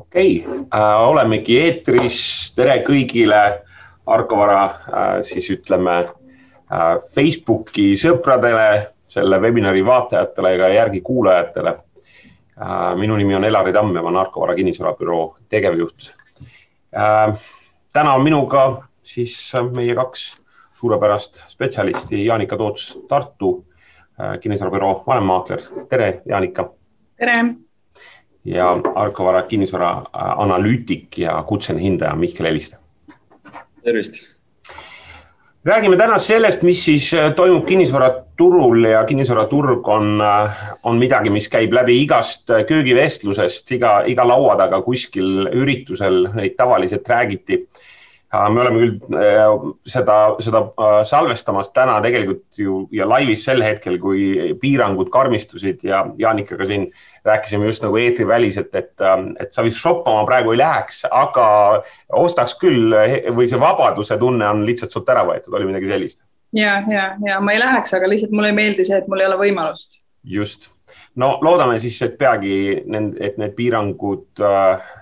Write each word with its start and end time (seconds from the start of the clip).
okei 0.00 0.44
okay. 0.46 0.58
äh,, 0.74 1.08
olemegi 1.08 1.58
eetris, 1.60 2.20
tere 2.56 2.80
kõigile 2.86 3.42
Arko 4.10 4.38
Vara 4.40 4.64
äh, 4.64 5.12
siis 5.26 5.50
ütleme 5.52 5.98
äh, 6.00 6.96
Facebooki 7.14 7.92
sõpradele, 8.00 8.90
selle 9.10 9.40
webinari 9.42 9.84
vaatajatele 9.86 10.56
ja 10.56 10.72
järgi 10.80 11.02
kuulajatele 11.06 11.76
äh,. 11.76 12.92
minu 12.96 13.16
nimi 13.20 13.36
on 13.36 13.44
Elari 13.44 13.72
Tamm 13.76 13.96
ja 13.96 14.02
ma 14.02 14.12
olen 14.12 14.22
Arko 14.24 14.44
Vara 14.44 14.56
kinnisvarabüroo 14.58 15.24
tegevjuht 15.48 16.12
äh,. 16.96 17.34
täna 17.92 18.14
on 18.14 18.24
minuga 18.24 18.68
siis 19.02 19.34
meie 19.72 19.94
kaks 19.94 20.30
suurepärast 20.80 21.42
spetsialisti, 21.50 22.24
Jaanika 22.24 22.56
Toots 22.56 22.94
Tartu 23.08 23.66
äh, 24.20 24.38
kinnisvarabüroo 24.40 25.02
vanemmaakler, 25.06 25.66
tere, 25.88 26.14
Jaanika. 26.28 26.70
tere 27.16 27.42
ja 28.50 28.72
Arko 28.94 29.24
Vara 29.24 29.42
kinnisvara 29.48 29.90
äh, 30.00 30.34
analüütik 30.42 31.18
ja 31.18 31.38
kutseline 31.46 31.84
hindaja 31.84 32.14
Mihkel 32.16 32.46
Eliste. 32.46 32.76
tervist. 33.84 34.14
räägime 35.64 35.96
täna 35.96 36.18
sellest, 36.18 36.62
mis 36.62 36.84
siis 36.84 37.14
äh, 37.14 37.32
toimub 37.36 37.66
kinnisvaraturul 37.66 38.84
ja 38.84 39.04
kinnisvaraturg 39.04 39.88
on, 39.88 40.20
äh, 40.20 40.64
on 40.82 40.98
midagi, 40.98 41.30
mis 41.30 41.48
käib 41.48 41.72
läbi 41.72 42.02
igast 42.02 42.50
köögivestlusest, 42.68 43.72
iga, 43.72 44.00
iga 44.06 44.26
laua 44.28 44.56
taga 44.56 44.82
kuskil 44.82 45.46
üritusel 45.52 46.26
neid 46.34 46.56
tavaliselt 46.56 47.08
räägiti 47.08 47.64
me 48.30 48.60
oleme 48.62 48.78
küll 48.84 49.72
seda, 49.90 50.16
seda 50.42 50.62
salvestamas 51.08 51.72
täna 51.74 51.96
tegelikult 52.04 52.58
ju 52.62 52.76
ja 52.94 53.08
laivis 53.08 53.42
sel 53.48 53.62
hetkel, 53.64 53.98
kui 54.02 54.54
piirangud 54.62 55.10
karmistusid 55.10 55.82
ja 55.86 56.04
Jaanikaga 56.18 56.68
siin 56.68 56.86
rääkisime 57.26 57.66
just 57.66 57.82
nagu 57.82 57.98
eetriväliselt, 58.00 58.70
et, 58.78 58.94
et 59.42 59.52
sa 59.52 59.66
vist 59.66 59.82
shoppama 59.82 60.22
praegu 60.28 60.54
ei 60.54 60.62
läheks, 60.62 61.02
aga 61.10 61.48
ostaks 62.22 62.54
küll 62.62 62.94
või 63.34 63.50
see 63.50 63.60
vabaduse 63.60 64.18
tunne 64.22 64.46
on 64.46 64.64
lihtsalt 64.68 64.94
sult 64.94 65.10
ära 65.10 65.26
võetud, 65.26 65.54
oli 65.58 65.72
midagi 65.72 65.90
sellist? 65.90 66.22
ja, 66.54 66.78
ja, 66.90 67.10
ja 67.26 67.42
ma 67.42 67.56
ei 67.56 67.62
läheks, 67.62 67.98
aga 67.98 68.14
lihtsalt 68.14 68.34
mulle 68.34 68.54
ei 68.54 68.60
meeldi 68.62 68.86
see, 68.86 69.02
et 69.02 69.10
mul 69.10 69.24
ei 69.24 69.30
ole 69.32 69.42
võimalust. 69.42 69.98
just, 70.22 70.70
no 71.18 71.34
loodame 71.42 71.82
siis, 71.82 71.98
et 72.06 72.14
peagi 72.18 72.78
et 72.78 73.42
need 73.42 73.58
piirangud 73.58 74.46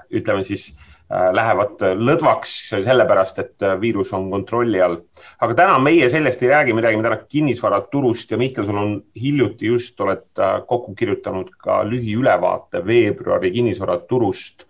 ütleme 0.08 0.40
siis 0.48 0.70
Äh, 0.72 0.87
lähevad 1.08 1.80
lõdvaks 1.96 2.54
sellepärast, 2.84 3.38
et 3.40 3.64
äh, 3.64 3.78
viirus 3.80 4.12
on 4.12 4.28
kontrolli 4.30 4.80
all. 4.84 4.98
aga 5.40 5.54
täna 5.56 5.78
meie 5.80 6.08
sellest 6.12 6.42
ei 6.42 6.50
räägi, 6.52 6.74
me 6.76 6.84
räägime 6.84 7.06
täna 7.06 7.16
kinnisvaraturust 7.32 8.30
ja 8.30 8.38
Mihkel, 8.40 8.66
sul 8.68 8.76
on 8.76 8.92
hiljuti 9.16 9.70
just 9.72 10.00
oled 10.04 10.26
äh, 10.38 10.58
kokku 10.68 10.94
kirjutanud 10.94 11.54
ka 11.64 11.80
lühiülevaate 11.88 12.84
veebruari 12.84 13.54
kinnisvaraturust. 13.56 14.66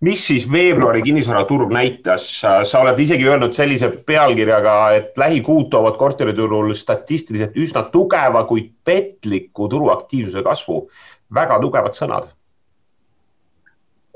mis 0.00 0.24
siis 0.26 0.48
veebruari 0.52 1.02
kinnisvaraturg 1.04 1.72
näitas, 1.76 2.24
sa 2.40 2.80
oled 2.80 3.00
isegi 3.04 3.28
öelnud 3.28 3.52
sellise 3.52 3.90
pealkirjaga, 4.08 4.76
et 4.96 5.18
lähikuud 5.18 5.68
toovad 5.68 6.00
korteriturul 6.00 6.72
statistiliselt 6.72 7.52
üsna 7.52 7.84
tugeva, 7.92 8.46
kuid 8.48 8.72
petliku 8.84 9.68
turuaktiivsuse 9.68 10.42
kasvu. 10.42 10.86
väga 11.34 11.60
tugevad 11.60 11.92
sõnad 11.92 12.32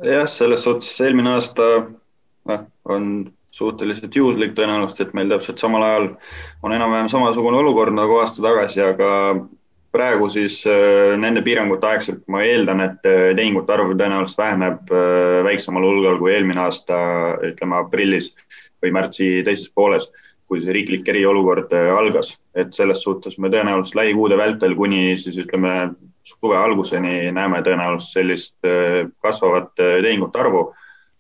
jah, 0.03 0.27
selles 0.31 0.64
suhtes 0.67 0.91
eelmine 1.05 1.37
aasta 1.37 1.70
noh, 2.50 2.64
on 2.84 3.11
suhteliselt 3.55 4.17
juhuslik 4.17 4.55
tõenäoliselt, 4.56 5.05
et 5.05 5.12
meil 5.14 5.31
täpselt 5.31 5.62
samal 5.62 5.84
ajal 5.86 6.09
on 6.67 6.75
enam-vähem 6.75 7.11
samasugune 7.12 7.61
olukord 7.61 7.95
nagu 7.95 8.19
aasta 8.19 8.42
tagasi, 8.42 8.83
aga 8.83 9.11
praegu 9.95 10.27
siis 10.33 10.59
äh, 10.67 11.14
nende 11.20 11.42
piirangute 11.47 11.86
aegselt 11.86 12.25
ma 12.31 12.42
eeldan, 12.42 12.83
et 12.83 13.06
äh, 13.06 13.31
tehingute 13.39 13.77
arv 13.77 13.95
tõenäoliselt 13.95 14.41
väheneb 14.41 14.91
äh, 14.91 15.39
väiksemal 15.47 15.86
hulgal 15.86 16.19
kui 16.19 16.34
eelmine 16.34 16.64
aasta, 16.67 16.98
ütleme 17.53 17.79
aprillis 17.79 18.33
või 18.83 18.91
märtsi 18.97 19.29
teises 19.47 19.70
pooles, 19.75 20.08
kui 20.51 20.61
see 20.61 20.75
riiklik 20.75 21.06
eriolukord 21.08 21.73
algas, 21.73 22.35
et 22.58 22.74
selles 22.77 23.01
suhtes 23.07 23.39
me 23.39 23.48
tõenäoliselt 23.55 23.97
lähikuude 24.02 24.36
vältel 24.36 24.74
kuni 24.77 25.14
siis 25.20 25.39
ütleme 25.41 25.95
suve 26.24 26.57
alguseni 26.57 27.33
näeme 27.33 27.61
tõenäoliselt 27.64 28.17
sellist 28.18 28.68
äh, 28.68 29.05
kasvavat 29.23 29.73
äh, 29.80 29.98
tehingute 30.05 30.40
arvu, 30.40 30.64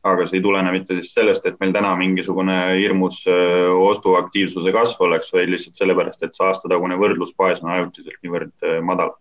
aga 0.04 0.26
see 0.28 0.38
ei 0.38 0.44
tulene 0.44 0.72
mitte 0.72 0.96
siis 0.98 1.12
sellest, 1.16 1.46
et 1.48 1.58
meil 1.60 1.72
täna 1.76 1.94
mingisugune 2.00 2.58
hirmus 2.78 3.22
äh, 3.28 3.68
ostuaktiivsuse 3.90 4.72
kasv 4.72 5.04
oleks, 5.08 5.32
vaid 5.32 5.52
lihtsalt 5.52 5.80
sellepärast, 5.80 6.24
et 6.24 6.36
see 6.36 6.48
aastatagune 6.48 6.98
võrdlusbaas 7.00 7.62
on 7.64 7.74
ajutiselt 7.76 8.20
niivõrd 8.24 8.70
madal. 8.84 9.14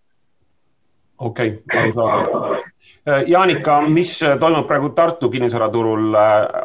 okei 1.20 1.58
okay,, 1.60 1.82
arusaadav. 1.84 2.70
Jaanika, 3.28 3.82
mis 3.92 4.14
toimub 4.40 4.68
praegu 4.68 4.90
Tartu 4.96 5.28
kinnisvaraturul, 5.30 6.16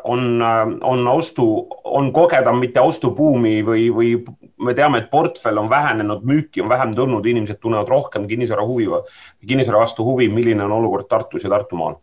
on, 0.06 0.42
on 0.86 1.08
ostu, 1.10 1.46
on 1.84 2.12
kogeda 2.14 2.52
mitte 2.54 2.80
ostubuumi 2.80 3.56
või, 3.66 3.88
või 3.94 4.12
me 4.58 4.74
teame, 4.74 4.98
et 4.98 5.10
portfell 5.10 5.58
on 5.58 5.70
vähenenud, 5.70 6.24
müüki 6.26 6.62
on 6.62 6.68
vähem 6.68 6.94
tulnud, 6.94 7.26
inimesed 7.26 7.60
tunnevad 7.60 7.88
rohkem 7.88 8.26
kinnisvara 8.28 8.66
huvi, 8.66 8.88
kinnisvara 9.46 9.84
vastu 9.84 10.04
huvi. 10.04 10.28
milline 10.28 10.64
on 10.64 10.72
olukord 10.72 11.08
Tartus 11.08 11.44
ja 11.44 11.50
Tartumaal? 11.50 11.94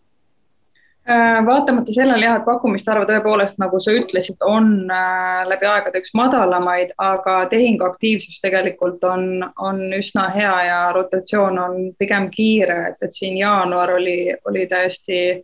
Äh, 1.09 1.45
vaatamata 1.45 1.93
sellele 1.93 2.25
jah, 2.25 2.39
et 2.39 2.45
pakkumiste 2.47 2.89
arv 2.89 3.03
tõepoolest, 3.05 3.59
nagu 3.61 3.77
sa 3.79 3.93
ütlesid, 3.93 4.39
on 4.41 4.89
äh, 4.89 5.43
läbi 5.45 5.67
aegade 5.69 6.01
üks 6.01 6.15
madalamaid, 6.17 6.95
aga 6.97 7.35
tehinguaktiivsus 7.51 8.39
tegelikult 8.41 9.03
on, 9.05 9.43
on 9.61 9.83
üsna 9.93 10.31
hea 10.33 10.55
ja 10.65 10.79
rotatsioon 10.97 11.59
on 11.61 11.75
pigem 11.99 12.31
kiire, 12.33 12.79
et, 12.89 13.05
et 13.05 13.13
siin 13.13 13.37
jaanuar 13.37 13.93
oli, 13.99 14.17
oli 14.49 14.65
täiesti 14.71 15.19
äh, 15.35 15.43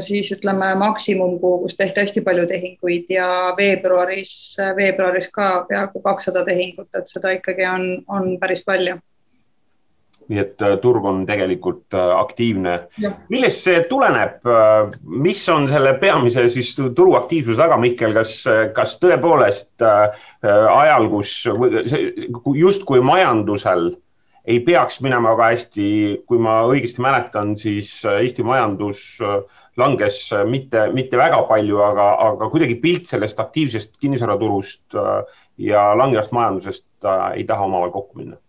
siis 0.00 0.30
ütleme 0.32 0.72
maksimumkuu, 0.80 1.60
kus 1.64 1.76
tehti 1.78 2.00
hästi 2.04 2.22
palju 2.26 2.46
tehinguid 2.50 3.12
ja 3.12 3.28
veebruaris, 3.56 4.32
veebruaris 4.76 5.28
ka 5.34 5.50
peaaegu 5.68 6.02
kakssada 6.02 6.44
tehingut, 6.46 6.88
et 6.98 7.08
seda 7.10 7.36
ikkagi 7.36 7.66
on, 7.68 7.86
on 8.08 8.34
päris 8.40 8.64
palju. 8.66 8.98
nii 10.30 10.38
et 10.38 10.62
äh, 10.62 10.76
turg 10.78 11.04
on 11.04 11.24
tegelikult 11.26 11.94
äh, 11.94 12.10
aktiivne. 12.14 12.74
millest 13.28 13.64
see 13.66 13.80
tuleneb, 13.90 14.46
mis 15.02 15.40
on 15.50 15.66
selle 15.68 15.96
peamise 15.98 16.48
siis 16.48 16.76
turuaktiivsuse 16.78 17.58
taga, 17.58 17.78
Mihkel, 17.82 18.14
kas, 18.14 18.36
kas 18.74 18.94
tõepoolest 19.02 19.82
ajal, 19.82 21.08
kus 21.10 21.34
justkui 22.54 23.02
majandusel 23.02 23.90
ei 24.50 24.60
peaks 24.66 24.98
minema 25.04 25.34
väga 25.34 25.50
hästi, 25.52 25.86
kui 26.28 26.40
ma 26.42 26.60
õigesti 26.68 27.02
mäletan, 27.04 27.54
siis 27.58 27.90
äh, 28.08 28.20
Eesti 28.24 28.44
majandus 28.46 29.02
äh, 29.24 29.40
langes 29.80 30.22
äh, 30.34 30.44
mitte, 30.48 30.86
mitte 30.96 31.18
väga 31.20 31.42
palju, 31.48 31.80
aga, 31.84 32.10
aga 32.28 32.50
kuidagi 32.52 32.78
pilt 32.82 33.10
sellest 33.10 33.40
aktiivsest 33.42 33.94
kinnisvaraturust 34.02 34.96
ja 35.60 35.84
langevast 35.98 36.32
majandusest 36.36 37.10
ei 37.34 37.44
taha 37.48 37.68
omavahel 37.68 37.92
kokku 37.94 38.22
minna. 38.22 38.40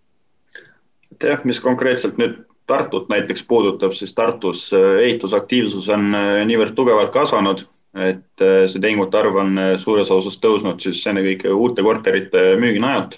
et 1.12 1.28
jah, 1.28 1.44
mis 1.46 1.60
konkreetselt 1.60 2.18
nüüd 2.22 2.40
Tartut 2.70 3.10
näiteks 3.12 3.42
puudutab, 3.50 3.92
siis 3.98 4.14
Tartus 4.16 4.70
ehitusaktiivsus 4.72 5.90
on 5.92 6.14
niivõrd 6.48 6.72
tugevalt 6.78 7.10
kasvanud, 7.12 7.66
et 8.00 8.44
see 8.72 8.80
tehingute 8.80 9.18
arv 9.20 9.40
on 9.42 9.60
suures 9.82 10.12
osas 10.14 10.38
tõusnud 10.40 10.80
siis 10.80 11.02
ennekõike 11.12 11.52
uute 11.52 11.84
korterite 11.84 12.46
müügi 12.62 12.80
najalt 12.80 13.18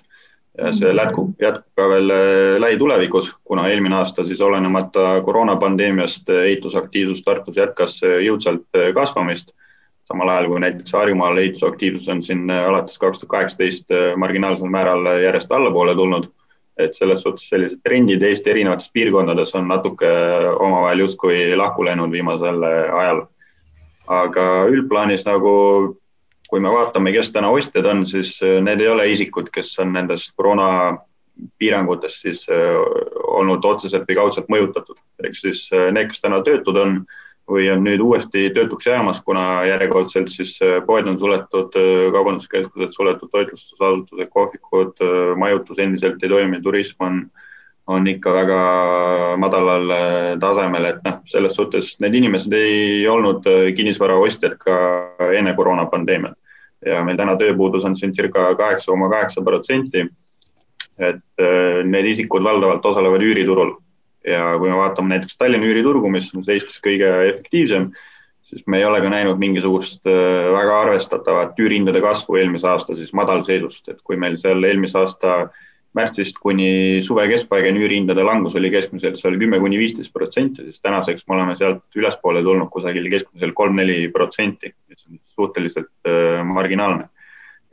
ja 0.57 0.71
see 0.73 0.89
mhm. 0.89 0.99
jätkub, 0.99 1.33
jätkub 1.41 1.79
ka 1.79 1.87
veel 1.89 2.13
äh, 2.13 2.59
lähitulevikus, 2.61 3.31
kuna 3.43 3.67
eelmine 3.69 3.95
aasta 3.95 4.25
siis 4.25 4.41
olenemata 4.41 5.21
koroonapandeemiast 5.25 6.29
äh, 6.29 6.45
ehitusaktiivsus 6.51 7.23
Tartus 7.25 7.57
jätkas 7.57 7.99
äh, 8.03 8.21
jõudsalt 8.27 8.81
kasvamist. 8.93 9.55
samal 10.03 10.29
ajal 10.29 10.49
kui 10.51 10.59
näiteks 10.59 10.93
Harjumaal 10.93 11.37
ehitusaktiivsus 11.37 12.09
on 12.11 12.21
siin 12.23 12.51
alates 12.51 12.97
kaks 12.99 13.19
tuhat 13.19 13.29
kaheksateist 13.29 13.93
marginaalsel 14.19 14.67
määral 14.69 15.05
järjest 15.23 15.51
allapoole 15.51 15.95
tulnud. 15.95 16.27
et 16.77 16.93
selles 16.93 17.21
suhtes 17.21 17.49
sellised 17.49 17.79
trendid 17.83 18.21
Eesti 18.21 18.49
erinevates 18.49 18.89
piirkondades 18.93 19.55
on 19.55 19.67
natuke 19.67 20.09
omavahel 20.59 20.99
justkui 20.99 21.55
lahku 21.55 21.85
läinud 21.85 22.11
viimasel 22.11 22.63
ajal. 22.63 23.25
aga 24.07 24.65
üldplaanis 24.69 25.25
nagu 25.25 25.53
kui 26.53 26.61
me 26.61 26.69
vaatame, 26.69 27.09
kes 27.15 27.31
täna 27.33 27.49
ostjad 27.49 27.87
on, 27.89 28.03
siis 28.05 28.35
äh, 28.45 28.59
need 28.61 28.81
ei 28.83 28.91
ole 28.91 29.07
isikud, 29.09 29.47
kes 29.49 29.71
on 29.81 29.89
nendest 29.95 30.35
koroona 30.37 30.99
piirangutest 31.57 32.27
siis 32.27 32.43
äh, 32.45 32.75
olnud 33.39 33.65
otseselt 33.65 34.05
või 34.05 34.17
kaudselt 34.19 34.51
mõjutatud. 34.53 34.99
ehk 35.25 35.33
siis 35.33 35.63
äh, 35.73 35.87
need, 35.95 36.11
kes 36.11 36.21
täna 36.21 36.43
töötud 36.45 36.77
on 36.77 36.99
või 37.49 37.71
on 37.73 37.81
nüüd 37.81 38.03
uuesti 38.05 38.51
töötuks 38.53 38.85
jäämas, 38.85 39.23
kuna 39.25 39.63
järjekordselt 39.65 40.29
siis 40.29 40.51
poed 40.85 41.09
on 41.09 41.17
suletud, 41.19 41.73
kaubanduskeskused 42.13 42.93
suletud, 42.93 43.31
toitlustusasutused, 43.33 44.29
kohvikud, 44.31 45.01
majutus 45.41 45.81
endiselt 45.81 46.23
ei 46.23 46.31
toimi, 46.31 46.61
turism 46.63 47.03
on, 47.03 47.17
on 47.91 48.07
ikka 48.07 48.31
väga 48.37 48.61
madalal 49.41 49.91
tasemel, 50.39 50.87
et 50.93 51.03
noh, 51.03 51.19
selles 51.33 51.57
suhtes 51.59 51.91
need 51.99 52.15
inimesed 52.21 52.55
ei 52.55 53.03
olnud 53.11 53.49
kinnisvaraostjad 53.75 54.55
ka 54.61 54.79
enne 55.33 55.57
koroonapandeemiat 55.57 56.39
ja 56.85 57.03
meil 57.05 57.17
täna 57.19 57.35
tööpuudus 57.39 57.85
on 57.87 57.95
siin 57.99 58.13
circa 58.15 58.49
kaheksa 58.59 58.91
koma 58.91 59.09
kaheksa 59.11 59.43
protsenti. 59.45 60.07
et 60.99 61.41
äh, 61.41 61.81
need 61.89 62.05
isikud 62.05 62.43
valdavalt 62.45 62.85
osalevad 62.85 63.23
üüriturul. 63.25 63.71
Ja 64.27 64.53
kui 64.61 64.69
me 64.69 64.75
vaatame 64.77 65.15
näiteks 65.15 65.39
Tallinna 65.39 65.65
üüriturgu, 65.65 66.11
mis 66.13 66.27
on 66.35 66.43
Eestis 66.45 66.77
kõige 66.85 67.09
efektiivsem, 67.31 67.87
siis 68.45 68.61
me 68.67 68.77
ei 68.77 68.85
ole 68.85 68.99
ka 69.01 69.09
näinud 69.09 69.41
mingisugust 69.41 70.05
äh, 70.05 70.51
väga 70.53 70.77
arvestatavat 70.83 71.57
üürihindade 71.59 72.01
kasvu 72.03 72.37
eelmise 72.37 72.69
aasta 72.69 72.95
siis 72.95 73.13
madalseisust, 73.17 73.89
et 73.89 74.03
kui 74.05 74.19
meil 74.21 74.37
seal 74.37 74.61
eelmise 74.69 74.99
aasta 75.01 75.49
märtsist 75.97 76.39
kuni 76.41 77.01
suve 77.05 77.25
keskpaigani 77.29 77.81
üürihindade 77.83 78.25
langus 78.25 78.55
oli 78.57 78.71
keskmiselt 78.73 79.19
seal 79.19 79.37
kümme 79.41 79.59
kuni 79.61 79.77
viisteist 79.81 80.13
protsenti, 80.13 80.65
siis 80.65 80.81
tänaseks 80.81 81.25
me 81.27 81.37
oleme 81.37 81.57
sealt 81.59 81.97
ülespoole 81.97 82.41
tulnud 82.45 82.71
kusagil 82.73 83.09
keskmiselt 83.13 83.53
kolm-neli 83.57 84.07
protsenti, 84.13 84.73
suhteliselt 85.35 85.91
äh, 86.07 86.43
marginaalne 86.45 87.09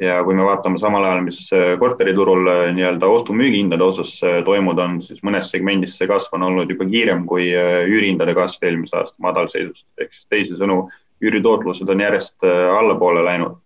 ja 0.00 0.22
kui 0.24 0.34
me 0.34 0.46
vaatame 0.46 0.80
samal 0.80 1.04
ajal, 1.04 1.24
mis 1.26 1.40
äh, 1.52 1.74
korteriturul 1.80 2.48
äh, 2.48 2.60
nii-öelda 2.76 3.08
ostu-müügihindade 3.16 3.84
osas 3.84 4.14
toimunud 4.46 4.80
on, 4.80 5.00
siis 5.04 5.20
mõnes 5.26 5.50
segmendis 5.52 5.98
see 5.98 6.08
kasv 6.08 6.38
on 6.38 6.46
olnud 6.48 6.70
juba 6.72 6.88
kiirem 6.88 7.26
kui 7.28 7.50
üürihindade 7.52 8.34
kasv 8.36 8.64
eelmise 8.68 8.96
aasta 8.96 9.26
madalseisust. 9.26 9.86
ehk 10.00 10.14
siis 10.14 10.30
teisisõnu, 10.32 10.82
üüritootlused 11.20 11.92
on 11.92 12.00
järjest 12.00 12.48
allapoole 12.78 13.24
läinud. 13.26 13.58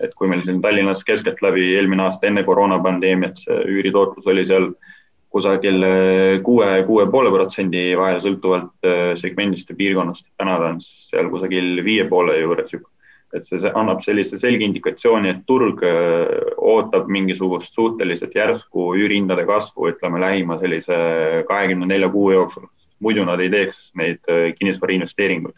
et 0.00 0.12
kui 0.14 0.28
meil 0.28 0.44
siin 0.44 0.60
Tallinnas 0.62 1.00
keskeltläbi 1.04 1.72
eelmine 1.74 2.04
aasta 2.04 2.28
enne 2.28 2.44
koroonapandeemiat 2.44 3.40
see 3.40 3.56
üüritootlus 3.72 4.28
oli 4.30 4.44
seal 4.46 4.68
kusagil 5.32 5.82
kuue, 6.44 6.68
kuue 6.86 7.06
poole 7.10 7.32
protsendi 7.32 7.96
vahel, 7.98 8.20
sõltuvalt 8.22 8.86
segmendist 9.20 9.72
ja 9.72 9.76
piirkonnast. 9.76 10.28
täna 10.36 10.60
ta 10.60 10.70
on 10.74 10.78
seal 10.84 11.32
kusagil 11.32 11.82
viie 11.84 12.04
poole 12.12 12.38
juures 12.38 12.72
juba 12.76 12.88
et 13.36 13.44
see 13.48 13.72
annab 13.76 14.00
sellise 14.04 14.38
selge 14.40 14.64
indikatsiooni, 14.64 15.32
et 15.32 15.40
turg 15.48 15.82
äh, 15.84 16.30
ootab 16.56 17.10
mingisugust 17.12 17.74
suhteliselt 17.76 18.36
järsku 18.36 18.92
üürihindade 18.96 19.44
kasvu, 19.48 19.90
ütleme 19.92 20.20
lähima 20.22 20.58
sellise 20.62 20.96
kahekümne 21.48 21.88
nelja 21.90 22.08
kuu 22.12 22.30
jooksul. 22.32 22.68
muidu 23.00 23.22
nad 23.24 23.38
ei 23.40 23.50
teeks 23.50 23.76
neid 23.94 24.18
äh, 24.32 24.54
kinnisvara 24.58 24.96
investeeringuid. 24.96 25.54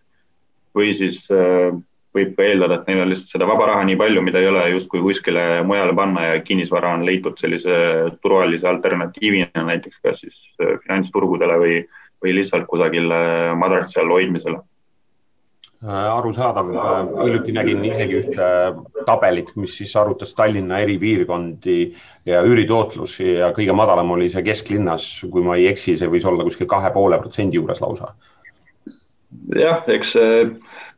või 0.74 0.90
siis 0.94 1.22
äh, 1.30 1.70
võib 2.14 2.34
ka 2.36 2.42
eeldada, 2.42 2.80
et 2.80 2.88
neil 2.90 3.04
on 3.04 3.08
lihtsalt 3.12 3.36
seda 3.36 3.46
vaba 3.46 3.68
raha 3.70 3.84
nii 3.86 3.96
palju, 3.96 4.22
mida 4.22 4.42
ei 4.42 4.48
ole 4.50 4.64
justkui 4.70 5.00
kuskile 5.02 5.62
mujale 5.62 5.94
panna 5.94 6.26
ja 6.26 6.40
kinnisvara 6.42 6.94
on 6.98 7.06
leitud 7.06 7.38
sellise 7.38 7.76
turvalise 8.22 8.66
alternatiivina 8.66 9.62
näiteks 9.66 10.02
kas 10.02 10.18
siis 10.24 10.40
finantsturgudele 10.58 11.58
või, 11.62 11.76
või 12.22 12.34
lihtsalt 12.40 12.66
kusagil 12.66 13.14
madratsi 13.62 14.02
all 14.02 14.10
hoidmisele 14.10 14.58
arusaadav, 15.88 16.70
äh, 16.76 17.24
hiljuti 17.24 17.52
nägin 17.56 17.84
isegi 17.88 18.18
ühte 18.18 18.48
tabelit, 19.06 19.54
mis 19.56 19.78
siis 19.80 19.94
arvutas 19.96 20.34
Tallinna 20.36 20.78
eri 20.84 20.98
piirkondi 21.00 21.78
ja 22.28 22.42
üüritootlusi 22.44 23.38
ja 23.38 23.48
kõige 23.56 23.72
madalam 23.72 24.10
oli 24.12 24.28
see 24.28 24.44
kesklinnas, 24.44 25.06
kui 25.32 25.44
ma 25.46 25.56
ei 25.56 25.70
eksi, 25.70 25.96
see 25.96 26.10
võis 26.12 26.26
olla 26.28 26.44
kuskil 26.44 26.68
kahe 26.68 26.92
poole 26.92 27.18
protsendi 27.22 27.56
juures 27.56 27.80
lausa. 27.80 28.12
jah, 29.56 29.80
eks 29.88 30.16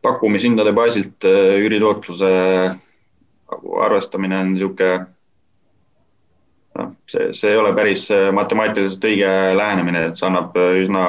pakkumishindade 0.02 0.72
baasilt 0.74 1.24
äh, 1.24 1.56
üüritootluse 1.62 2.32
arvestamine 3.86 4.38
on 4.40 4.54
niisugune 4.56 5.06
noh, 6.78 6.92
see, 7.10 7.30
see 7.36 7.50
ei 7.52 7.58
ole 7.60 7.72
päris 7.76 8.06
äh, 8.14 8.30
matemaatiliselt 8.34 9.04
õige 9.08 9.30
lähenemine, 9.58 10.06
et 10.08 10.18
see 10.18 10.26
annab 10.28 10.56
äh, 10.58 10.78
üsna 10.82 11.02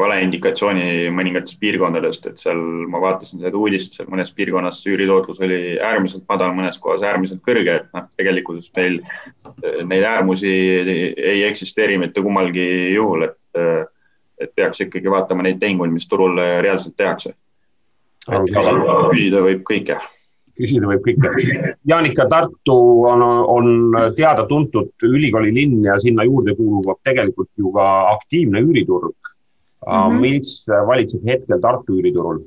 vale 0.00 0.18
indikatsiooni 0.24 1.08
mõningatest 1.16 1.60
piirkondadest, 1.62 2.28
et 2.30 2.42
seal 2.42 2.60
ma 2.92 3.00
vaatasin 3.02 3.42
seda 3.42 3.56
uudist, 3.56 3.96
seal 3.96 4.10
mõnes 4.12 4.32
piirkonnas 4.36 4.82
üüritootlus 4.90 5.40
oli 5.46 5.78
äärmiselt 5.84 6.26
madal, 6.28 6.54
mõnes 6.56 6.78
kohas 6.82 7.04
äärmiselt 7.06 7.42
kõrge, 7.46 7.80
et 7.80 7.90
noh, 7.96 8.06
tegelikkuses 8.20 8.70
meil 8.76 9.00
äh, 9.00 9.80
neid 9.88 10.06
äärmusi 10.06 10.52
ei 10.52 11.44
eksisteeri 11.48 11.98
mitte 12.00 12.22
kummalgi 12.24 12.66
juhul, 12.94 13.28
et, 13.30 13.36
et 14.40 14.52
peaks 14.56 14.84
ikkagi 14.84 15.10
vaatama 15.12 15.44
neid 15.46 15.60
tehinguid, 15.62 15.92
mis 15.92 16.08
turul 16.08 16.38
reaalselt 16.38 16.96
tehakse. 17.00 17.34
küsida 18.28 19.40
võib 19.44 19.64
kõike 19.66 19.96
küsida 20.58 20.88
võib 20.90 21.02
kõike. 21.04 21.74
Jaanika, 21.88 22.26
Tartu 22.30 22.76
on, 23.08 23.22
on 23.24 23.98
teada-tuntud 24.16 25.08
ülikooli 25.08 25.52
linn 25.54 25.84
ja 25.84 25.98
sinna 25.98 26.26
juurde 26.28 26.54
kuulub 26.58 27.00
tegelikult 27.06 27.50
ju 27.58 27.72
ka 27.74 27.88
aktiivne 28.14 28.62
üüriturg 28.66 29.14
mm. 29.16 29.92
-hmm. 29.92 30.20
mis 30.20 30.64
valitseb 30.86 31.26
hetkel 31.26 31.60
Tartu 31.60 31.98
üüriturul? 32.00 32.42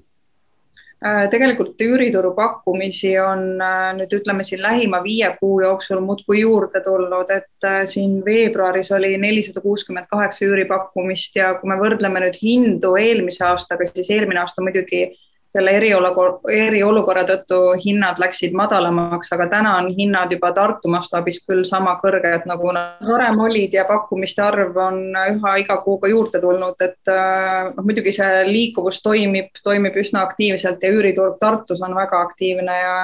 Äh, 1.04 1.30
tegelikult 1.30 1.82
üürituru 1.82 2.30
pakkumisi 2.36 3.10
on 3.20 3.60
äh, 3.60 3.90
nüüd 3.98 4.14
ütleme 4.16 4.44
siin 4.48 4.62
lähima 4.64 5.02
viie 5.04 5.34
kuu 5.40 5.58
jooksul 5.60 6.00
muudkui 6.00 6.40
juurde 6.40 6.80
tulnud, 6.86 7.34
et 7.34 7.68
äh, 7.68 7.82
siin 7.92 8.22
veebruaris 8.24 8.92
oli 8.96 9.18
nelisada 9.20 9.60
kuuskümmend 9.66 10.08
kaheksa 10.08 10.46
üüripakkumist 10.46 11.36
ja 11.36 11.50
kui 11.60 11.68
me 11.68 11.76
võrdleme 11.82 12.24
nüüd 12.24 12.40
hindu 12.40 12.94
eelmise 13.02 13.44
aastaga, 13.50 13.90
siis 13.90 14.14
eelmine 14.16 14.40
aasta 14.46 14.64
muidugi 14.64 15.10
selle 15.54 15.74
eriolukorra, 15.78 16.40
eriolukorra 16.50 17.24
tõttu 17.30 17.58
hinnad 17.78 18.18
läksid 18.22 18.56
madalamaks, 18.58 19.30
aga 19.36 19.48
täna 19.52 19.76
on 19.82 19.92
hinnad 19.94 20.32
juba 20.34 20.50
Tartu 20.56 20.90
mastaabis 20.90 21.44
küll 21.46 21.62
sama 21.70 21.94
kõrged, 22.02 22.48
nagu 22.50 22.72
nad 22.74 23.04
varem 23.06 23.42
olid 23.46 23.76
ja 23.78 23.86
pakkumiste 23.90 24.42
arv 24.46 24.78
on 24.82 25.00
üha 25.14 25.54
iga 25.62 25.78
kuuga 25.86 26.10
juurde 26.10 26.42
tulnud, 26.42 26.82
et 26.82 27.14
äh, 27.14 27.70
noh, 27.70 27.86
muidugi 27.86 28.16
see 28.16 28.42
liikuvus 28.50 29.02
toimib, 29.06 29.54
toimib 29.64 30.00
üsna 30.02 30.26
aktiivselt 30.26 30.82
ja 30.82 30.94
üüriturg 30.94 31.38
Tartus 31.42 31.86
on 31.86 31.96
väga 31.98 32.24
aktiivne 32.30 32.80
ja 32.80 32.98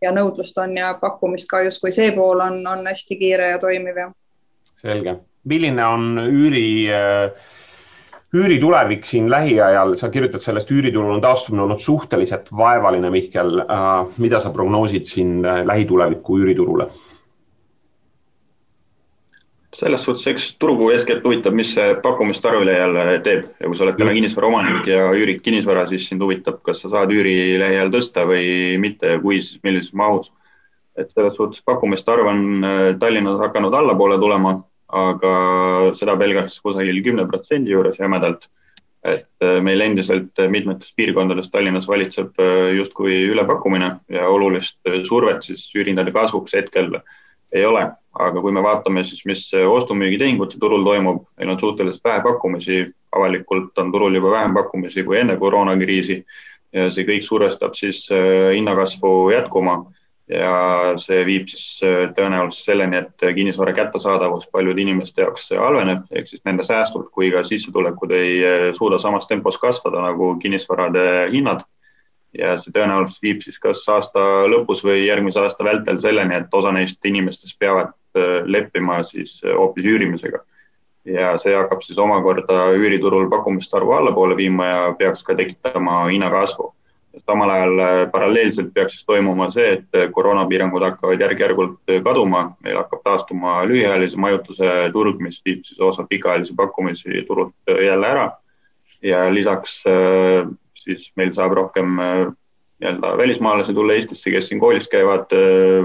ja 0.00 0.14
nõudlust 0.16 0.56
on 0.56 0.78
ja 0.78 0.94
pakkumist 0.96 1.44
ka 1.50 1.58
justkui 1.66 1.92
see 1.92 2.08
pool 2.16 2.40
on, 2.40 2.62
on 2.64 2.86
hästi 2.88 3.18
kiire 3.20 3.50
ja 3.50 3.58
toimiv 3.60 3.98
ja. 4.00 4.06
selge, 4.80 5.18
milline 5.44 5.84
on 5.84 6.14
üüri 6.24 6.70
äh 6.88 7.58
üüritulevik 8.34 9.04
siin 9.04 9.30
lähiajal, 9.30 9.96
sa 9.98 10.08
kirjutad 10.08 10.42
sellest, 10.44 10.70
üüriturul 10.70 11.16
on 11.16 11.22
taastumine 11.22 11.64
olnud 11.64 11.82
suhteliselt 11.82 12.50
vaevaline, 12.56 13.10
Mihkel. 13.10 13.62
Äh, 13.64 14.18
mida 14.22 14.40
sa 14.40 14.52
prognoosid 14.54 15.08
siin 15.08 15.44
äh, 15.44 15.64
lähituleviku 15.66 16.38
üüriturule? 16.38 16.90
selles 19.70 20.02
suhtes, 20.02 20.26
eks 20.26 20.46
turgu 20.58 20.88
eeskätt 20.90 21.22
huvitab, 21.24 21.54
mis 21.54 21.70
see 21.76 21.92
pakkumist 22.02 22.44
arvele 22.44 22.72
jälle 22.74 23.04
teeb 23.22 23.44
ja 23.62 23.68
kui 23.68 23.78
sa 23.78 23.84
oled 23.86 24.00
täna 24.00 24.10
kinnisvara 24.16 24.48
omanik 24.48 24.88
ja 24.90 25.04
üürid 25.14 25.38
kinnisvara, 25.44 25.84
siis 25.86 26.08
sind 26.10 26.24
huvitab, 26.26 26.58
kas 26.66 26.82
sa 26.82 26.90
saad 26.90 27.12
üüri 27.14 27.54
lähiajal 27.62 27.92
tõsta 27.94 28.24
või 28.26 28.48
mitte 28.82 29.14
ja 29.14 29.20
kui, 29.22 29.38
siis 29.38 29.62
millises 29.62 29.94
mahus. 29.94 30.32
et 30.98 31.14
selles 31.14 31.38
suhtes 31.38 31.62
pakkumiste 31.62 32.10
arv 32.12 32.26
on 32.32 32.66
äh, 32.66 32.80
Tallinnas 32.98 33.38
hakanud 33.38 33.74
allapoole 33.74 34.18
tulema 34.18 34.56
aga 34.92 35.34
seda 35.98 36.16
pelgalt 36.18 36.56
kusagil 36.64 37.02
kümne 37.04 37.26
protsendi 37.30 37.74
juures 37.74 38.00
jämedalt. 38.00 38.48
et 39.00 39.40
äh, 39.40 39.62
meil 39.64 39.80
endiselt 39.80 40.36
mitmetes 40.52 40.90
piirkondades 40.92 41.46
Tallinnas 41.48 41.86
valitseb 41.88 42.36
äh, 42.36 42.74
justkui 42.76 43.14
ülepakkumine 43.32 43.94
ja 44.12 44.26
olulist 44.28 44.76
äh, 44.84 44.98
survet 45.08 45.40
siis 45.42 45.62
üürihindade 45.72 46.12
kasvuks 46.12 46.52
hetkel 46.52 46.98
ei 47.52 47.64
ole, 47.64 47.86
aga 48.12 48.42
kui 48.44 48.52
me 48.52 48.60
vaatame 48.60 49.00
siis, 49.08 49.22
mis 49.24 49.46
ostu-müügitehingute 49.56 50.60
turul 50.60 50.84
toimub, 50.84 51.22
meil 51.40 51.54
on 51.54 51.60
suhteliselt 51.62 52.04
vähe 52.04 52.20
pakkumisi, 52.26 52.82
avalikult 53.16 53.80
on 53.80 53.92
turul 53.92 54.20
juba 54.20 54.34
vähem 54.36 54.52
pakkumisi 54.54 55.06
kui 55.08 55.16
enne 55.22 55.38
koroonakriisi. 55.40 56.20
Ja 56.76 56.90
see 56.92 57.08
kõik 57.08 57.24
survestab 57.26 57.72
siis 57.74 58.04
hinnakasvu 58.12 59.14
jätkuma 59.32 59.80
ja 60.30 60.94
see 61.00 61.24
viib 61.26 61.48
siis 61.50 61.80
äh, 61.86 62.04
tõenäoliselt 62.14 62.70
selleni, 62.70 63.00
et 63.02 63.24
kinnisvara 63.34 63.74
kättesaadavus 63.74 64.46
paljude 64.52 64.82
inimeste 64.82 65.24
jaoks 65.24 65.48
halveneb, 65.58 66.06
ehk 66.14 66.30
siis 66.30 66.44
nende 66.46 66.66
säästud 66.66 67.08
kui 67.14 67.32
ka 67.34 67.42
sissetulekud 67.46 68.14
ei 68.14 68.36
äh, 68.46 68.66
suuda 68.76 69.00
samas 69.02 69.26
tempos 69.30 69.58
kasvada 69.58 70.02
nagu 70.06 70.36
kinnisvarade 70.42 71.04
hinnad. 71.34 71.66
ja 72.38 72.52
see 72.62 72.70
tõenäoliselt 72.70 73.24
viib 73.24 73.40
siis 73.42 73.56
kas 73.58 73.80
aasta 73.90 74.20
lõpus 74.46 74.84
või 74.86 75.00
järgmise 75.02 75.40
aasta 75.42 75.64
vältel 75.66 75.98
selleni, 75.98 76.36
et 76.36 76.54
osa 76.54 76.70
neist 76.70 77.04
inimestest 77.04 77.58
peavad 77.58 77.90
äh, 78.14 78.44
leppima 78.46 79.02
siis 79.02 79.40
hoopis 79.42 79.84
üürimisega. 79.84 80.44
ja 81.04 81.36
see 81.42 81.56
hakkab 81.56 81.82
siis 81.82 81.98
omakorda 81.98 82.70
üüriturul 82.76 83.26
pakkumiste 83.30 83.76
arvu 83.76 83.96
allapoole 83.98 84.36
viima 84.36 84.66
ja 84.66 84.82
peaks 84.98 85.24
ka 85.26 85.34
tekitama 85.34 86.04
hinnakasvu 86.12 86.74
samal 87.18 87.50
ajal 87.50 87.78
äh, 87.78 88.10
paralleelselt 88.12 88.74
peaks 88.74 88.94
siis 88.94 89.06
toimuma 89.06 89.50
see, 89.50 89.72
et 89.78 89.98
äh, 89.98 90.08
koroonapiirangud 90.14 90.84
hakkavad 90.84 91.22
järk-järgult 91.22 91.90
äh, 91.90 92.02
kaduma, 92.04 92.44
meil 92.64 92.78
hakkab 92.78 93.02
taastuma 93.04 93.60
lühiajalise 93.68 94.20
majutuse 94.20 94.70
turg, 94.94 95.22
mis 95.22 95.40
viib 95.46 95.64
siis 95.66 95.80
osa 95.80 96.06
pikaajalisi 96.08 96.54
pakkumisi 96.56 97.24
turult 97.26 97.54
jälle 97.68 98.06
ära. 98.06 98.30
ja 99.02 99.34
lisaks 99.34 99.82
siis 100.76 101.06
meil 101.16 101.30
saab 101.32 101.54
rohkem 101.56 101.94
nii-öelda 101.96 103.14
välismaalasi 103.16 103.74
tulla 103.74 103.94
Eestisse, 103.96 104.30
kes 104.30 104.48
siin 104.48 104.60
koolis 104.60 104.88
käivad 104.92 105.32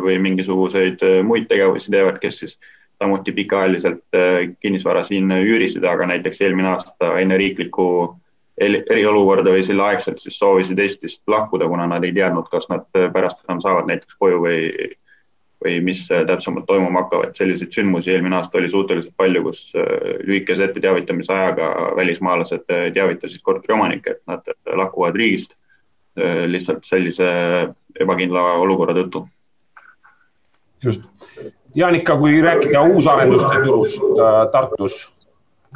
või 0.03 0.17
mingisuguseid 0.19 0.99
muid 1.23 1.47
tegevusi 1.47 1.91
teevad, 1.91 2.19
kes 2.19 2.39
siis 2.39 2.57
samuti 2.99 3.31
pikaajaliselt 3.31 4.19
kinnisvara 4.59 5.03
siin 5.07 5.31
üürisid, 5.31 5.87
aga 5.87 6.09
näiteks 6.11 6.43
eelmine 6.43 6.73
aasta 6.73 7.13
enne 7.21 7.39
riiklikku 7.39 7.87
eriolukorda 8.61 9.51
või 9.51 9.63
selle 9.67 9.83
aegselt 9.83 10.21
siis 10.23 10.37
soovisid 10.39 10.79
Eestist 10.79 11.23
lahkuda, 11.27 11.67
kuna 11.67 11.87
nad 11.91 12.05
ei 12.07 12.13
teadnud, 12.15 12.47
kas 12.51 12.69
nad 12.71 12.85
pärast 13.13 13.43
enam 13.47 13.59
saavad 13.63 13.89
näiteks 13.89 14.15
koju 14.19 14.39
või, 14.45 14.61
või 15.63 15.75
mis 15.83 16.05
täpsemalt 16.07 16.67
toimuma 16.69 17.03
hakkavad. 17.03 17.35
selliseid 17.35 17.75
sündmusi 17.75 18.13
eelmine 18.13 18.39
aasta 18.39 18.57
oli 18.61 18.71
suhteliselt 18.71 19.17
palju, 19.17 19.43
kus 19.49 19.59
lühikese 20.23 20.69
etteteavitamise 20.69 21.33
ajaga 21.33 21.91
välismaalased 21.99 22.63
teavitasid 22.69 23.43
korteriomanikke, 23.43 24.15
et 24.15 24.23
nad 24.27 24.55
lahkuvad 24.75 25.15
riigist 25.19 25.51
lihtsalt 26.47 26.87
sellise 26.87 27.27
ebakindla 27.99 28.53
olukorra 28.63 28.95
tõttu. 28.95 29.25
just. 30.83 31.01
Jaanika, 31.75 32.15
kui 32.17 32.39
rääkida 32.41 32.81
uusarenduste 32.87 33.57
turust 33.65 33.99
äh, 33.99 34.35
Tartus, 34.51 34.93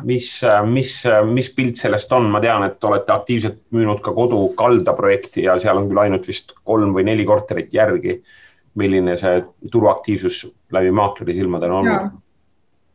mis, 0.03 0.27
mis, 0.69 0.91
mis 1.29 1.49
pilt 1.55 1.79
sellest 1.81 2.11
on, 2.15 2.29
ma 2.31 2.41
tean, 2.43 2.65
et 2.67 2.83
olete 2.83 3.13
aktiivselt 3.13 3.59
müünud 3.75 4.01
ka 4.05 4.13
kodu 4.15 4.41
kalda 4.59 4.93
projekti 4.97 5.45
ja 5.47 5.57
seal 5.61 5.81
on 5.81 5.89
küll 5.89 6.03
ainult 6.03 6.27
vist 6.29 6.53
kolm 6.63 6.93
või 6.95 7.07
neli 7.09 7.25
korterit 7.25 7.73
järgi. 7.73 8.21
milline 8.79 9.15
see 9.17 9.39
turuaktiivsus 9.71 10.43
läbi 10.71 10.91
maakleri 10.91 11.33
silmade 11.33 11.65
on 11.65 11.71
olnud? 11.71 12.11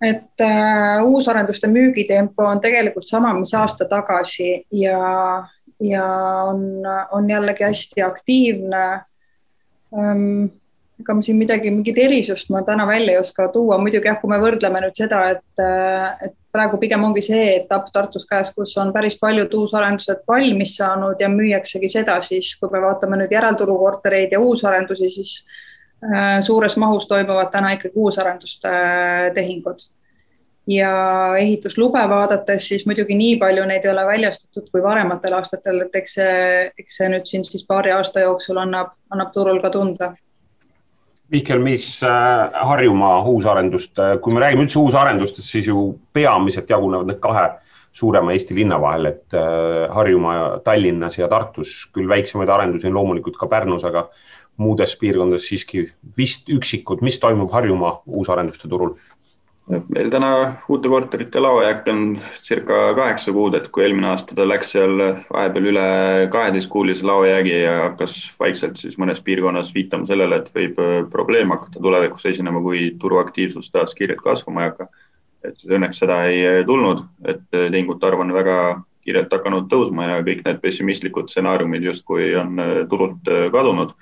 et 0.04 0.40
äh, 0.40 1.02
uusarenduste 1.04 1.66
müügitempo 1.66 2.44
on 2.46 2.60
tegelikult 2.60 3.06
sama, 3.06 3.32
mis 3.34 3.54
aasta 3.54 3.84
tagasi 3.88 4.66
ja 4.70 5.48
ja 5.80 6.04
on, 6.44 6.82
on 7.12 7.30
jällegi 7.30 7.64
hästi 7.64 8.02
aktiivne 8.02 8.84
ähm, 9.98 10.46
ega 11.00 11.14
ma 11.14 11.24
siin 11.26 11.38
midagi, 11.38 11.72
mingit 11.74 11.98
erisust 11.98 12.50
ma 12.54 12.62
täna 12.66 12.86
välja 12.86 13.16
ei 13.16 13.20
oska 13.20 13.48
tuua, 13.52 13.78
muidugi 13.82 14.08
jah, 14.08 14.18
kui 14.20 14.30
me 14.30 14.38
võrdleme 14.42 14.84
nüüd 14.84 14.98
seda, 14.98 15.24
et, 15.34 15.64
et 16.22 16.36
praegu 16.54 16.78
pigem 16.78 17.02
ongi 17.04 17.22
see 17.26 17.44
etapp 17.56 17.90
Tartus 17.92 18.26
käes, 18.30 18.52
kus 18.54 18.76
on 18.78 18.92
päris 18.94 19.18
paljud 19.20 19.52
uusarendused 19.58 20.22
valmis 20.30 20.76
saanud 20.78 21.20
ja 21.20 21.28
müüaksegi 21.32 21.90
seda, 21.90 22.20
siis 22.22 22.54
kui 22.60 22.70
me 22.72 22.82
vaatame 22.84 23.18
nüüd 23.20 23.34
järelturukortereid 23.34 24.36
ja 24.36 24.40
uusarendusi, 24.40 25.10
siis 25.16 25.34
äh, 26.06 26.38
suures 26.46 26.78
mahus 26.80 27.08
toimuvad 27.10 27.50
täna 27.52 27.74
ikkagi 27.78 28.06
uusarenduste 28.06 28.70
äh, 28.70 29.28
tehingud 29.34 29.86
ja 30.66 30.90
ehituslube 31.38 32.08
vaadates, 32.08 32.68
siis 32.68 32.86
muidugi 32.86 33.14
nii 33.14 33.36
palju 33.38 33.64
neid 33.68 33.84
ei 33.84 33.90
ole 33.92 34.06
väljastatud 34.06 34.70
kui 34.72 34.82
varematel 34.82 35.36
aastatel, 35.36 35.82
et 35.84 35.96
eks 36.00 36.18
see, 36.20 36.36
eks 36.78 37.00
see 37.00 37.08
nüüd 37.12 37.28
siin 37.28 37.44
siis 37.44 37.66
paari 37.68 37.92
aasta 37.92 38.24
jooksul 38.24 38.60
annab, 38.62 38.94
annab 39.12 39.32
turul 39.34 39.60
ka 39.60 39.70
tunda. 39.74 40.14
Mihkel, 41.34 41.58
mis 41.58 41.86
äh, 42.06 42.52
Harjumaa 42.68 43.22
uusarendust, 43.26 43.98
äh, 43.98 44.16
kui 44.22 44.34
me 44.34 44.42
räägime 44.42 44.68
üldse 44.68 44.78
uusarendustest, 44.78 45.48
siis 45.50 45.66
ju 45.66 45.88
peamiselt 46.14 46.70
jagunevad 46.70 47.10
need 47.10 47.18
kahe 47.24 47.48
suurema 47.94 48.34
Eesti 48.34 48.54
linna 48.58 48.78
vahel, 48.82 49.08
et 49.10 49.34
äh, 49.34 49.88
Harjumaa, 49.94 50.60
Tallinnas 50.66 51.18
ja 51.18 51.28
Tartus 51.30 51.74
küll 51.94 52.10
väiksemaid 52.10 52.52
arendusi 52.54 52.90
on 52.90 52.94
loomulikult 52.98 53.38
ka 53.40 53.50
Pärnus, 53.50 53.86
aga 53.86 54.06
muudes 54.62 54.94
piirkondades 55.00 55.48
siiski 55.50 55.88
vist 56.18 56.50
üksikud. 56.54 57.02
mis 57.02 57.18
toimub 57.22 57.50
Harjumaa 57.50 57.96
uusarenduste 58.06 58.70
turul? 58.70 58.94
Meil 59.68 60.10
täna 60.12 60.30
uute 60.68 60.88
korterite 60.92 61.40
laojääk 61.40 61.88
on 61.88 62.02
circa 62.42 62.92
kaheksa 62.96 63.32
kuud, 63.32 63.54
et 63.56 63.68
kui 63.72 63.84
eelmine 63.84 64.10
aasta 64.10 64.36
ta 64.36 64.46
läks 64.48 64.74
seal 64.74 65.00
vahepeal 65.32 65.68
üle 65.72 65.86
kaheteistkuulise 66.32 67.06
laojäägi 67.08 67.54
ja 67.62 67.76
hakkas 67.86 68.16
vaikselt 68.40 68.76
siis 68.80 68.98
mõnes 69.00 69.22
piirkonnas 69.24 69.72
viitama 69.74 70.06
sellele, 70.10 70.42
et 70.42 70.50
võib 70.54 70.80
äh, 70.84 70.96
probleem 71.10 71.54
hakata 71.54 71.80
tulevikus 71.80 72.26
esinema, 72.28 72.60
kui 72.64 72.90
turuaktiivsus 73.00 73.70
taas 73.72 73.96
kiirelt 73.96 74.20
kasvama 74.24 74.66
ei 74.66 74.72
hakka. 74.72 74.88
et 75.44 75.56
siis 75.60 75.72
õnneks 75.76 75.98
seda 76.00 76.22
ei 76.28 76.44
äh, 76.46 76.64
tulnud, 76.66 77.04
et 77.24 77.44
äh, 77.56 77.70
tehingute 77.70 78.06
arv 78.06 78.20
on 78.20 78.32
väga 78.36 78.58
kiirelt 79.04 79.32
hakanud 79.32 79.68
tõusma 79.72 80.10
ja 80.10 80.20
kõik 80.24 80.44
need 80.44 80.60
pessimistlikud 80.60 81.28
stsenaariumid 81.28 81.84
justkui 81.84 82.34
on 82.40 82.60
turult 82.88 83.28
kadunud 83.52 83.92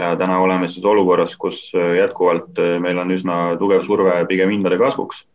ja 0.00 0.16
täna 0.16 0.38
oleme 0.38 0.68
siis 0.68 0.84
olukorras, 0.84 1.36
kus 1.36 1.72
äh, 1.74 1.96
jätkuvalt 1.98 2.58
äh, 2.58 2.78
meil 2.80 2.98
on 2.98 3.12
üsna 3.12 3.40
tugev 3.58 3.84
surve 3.86 4.14
pigem 4.28 4.52
hindade 4.54 4.78
kasvuks. 4.78 5.26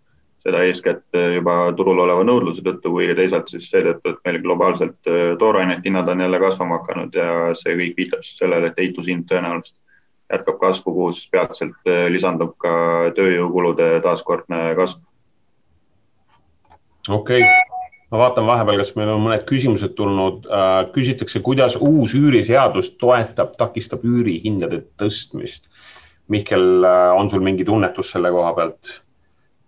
seda 0.46 0.60
eeskätt 0.62 1.18
äh, 1.18 1.32
juba 1.36 1.74
turul 1.78 2.00
oleva 2.04 2.24
nõudluse 2.24 2.62
tõttu, 2.66 2.92
kuigi 2.94 3.16
teisalt 3.18 3.50
siis 3.50 3.66
seetõttu, 3.72 4.14
et 4.14 4.20
meil 4.28 4.38
globaalselt 4.44 5.10
toorainete 5.42 5.90
hinnad 5.90 6.10
on 6.10 6.22
jälle 6.22 6.40
kasvama 6.40 6.78
hakanud 6.80 7.18
ja 7.18 7.32
see 7.58 7.74
kõik 7.80 7.98
viitab 7.98 8.24
siis 8.24 8.38
sellele, 8.42 8.70
et 8.70 8.80
ehitushind 8.84 9.26
tõenäoliselt 9.32 9.82
jätkab 10.34 10.60
kasvu, 10.62 10.94
kuhu 10.94 11.12
siis 11.18 11.30
peatselt 11.34 11.94
lisandub 12.14 12.54
ka 12.62 12.76
tööjõukulude 13.18 13.90
taaskordne 14.06 14.62
kasv. 14.78 15.02
okei 17.10 17.42
okay 17.42 17.65
ma 18.12 18.22
vaatan 18.22 18.46
vahepeal, 18.48 18.82
kas 18.82 18.94
meil 18.98 19.12
on 19.14 19.24
mõned 19.26 19.46
küsimused 19.50 19.96
tulnud. 19.98 20.46
Äh, 20.50 20.76
küsitakse, 20.96 21.42
kuidas 21.46 21.78
uus 21.80 22.14
üüriseadus 22.18 22.94
toetab, 23.02 23.56
takistab 23.60 24.06
üürihindade 24.08 24.84
tõstmist. 25.02 25.72
Mihkel, 26.32 26.86
äh, 26.86 27.10
on 27.18 27.30
sul 27.30 27.44
mingi 27.46 27.66
tunnetus 27.68 28.14
selle 28.16 28.34
koha 28.36 28.54
pealt? 28.60 29.00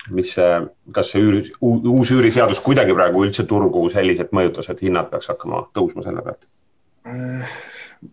mis 0.08 0.30
see, 0.38 0.52
kas 0.96 1.10
see 1.12 1.20
üüri, 1.20 1.42
uus 1.60 2.12
üüriseadus 2.16 2.62
kuidagi 2.64 2.94
praegu 2.96 3.26
üldse 3.26 3.44
turgu 3.44 3.82
selliselt 3.92 4.30
mõjutas, 4.36 4.70
et 4.72 4.80
hinnad 4.80 5.10
peaks 5.12 5.28
hakkama 5.28 5.66
tõusma 5.76 6.06
selle 6.06 6.24
pealt? 6.24 6.48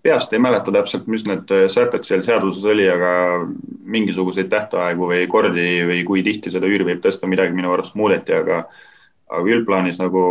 peast 0.03 0.33
ei 0.33 0.41
mäleta 0.41 0.73
täpselt, 0.73 1.07
mis 1.11 1.25
need 1.29 1.51
sätted 1.73 2.07
seal 2.07 2.23
seaduses 2.27 2.65
oli, 2.67 2.87
aga 2.89 3.11
mingisuguseid 3.95 4.49
tähtaegu 4.53 5.11
või 5.11 5.27
kordi 5.31 5.69
või 5.89 6.01
kui 6.09 6.23
tihti 6.27 6.53
seda 6.55 6.71
üüri 6.71 6.87
võib 6.89 7.03
tõsta, 7.05 7.29
midagi 7.31 7.57
minu 7.57 7.73
arust 7.75 7.97
muudeti, 7.99 8.35
aga 8.37 8.65
aga 9.33 9.55
üldplaanis 9.57 9.99
nagu 10.03 10.23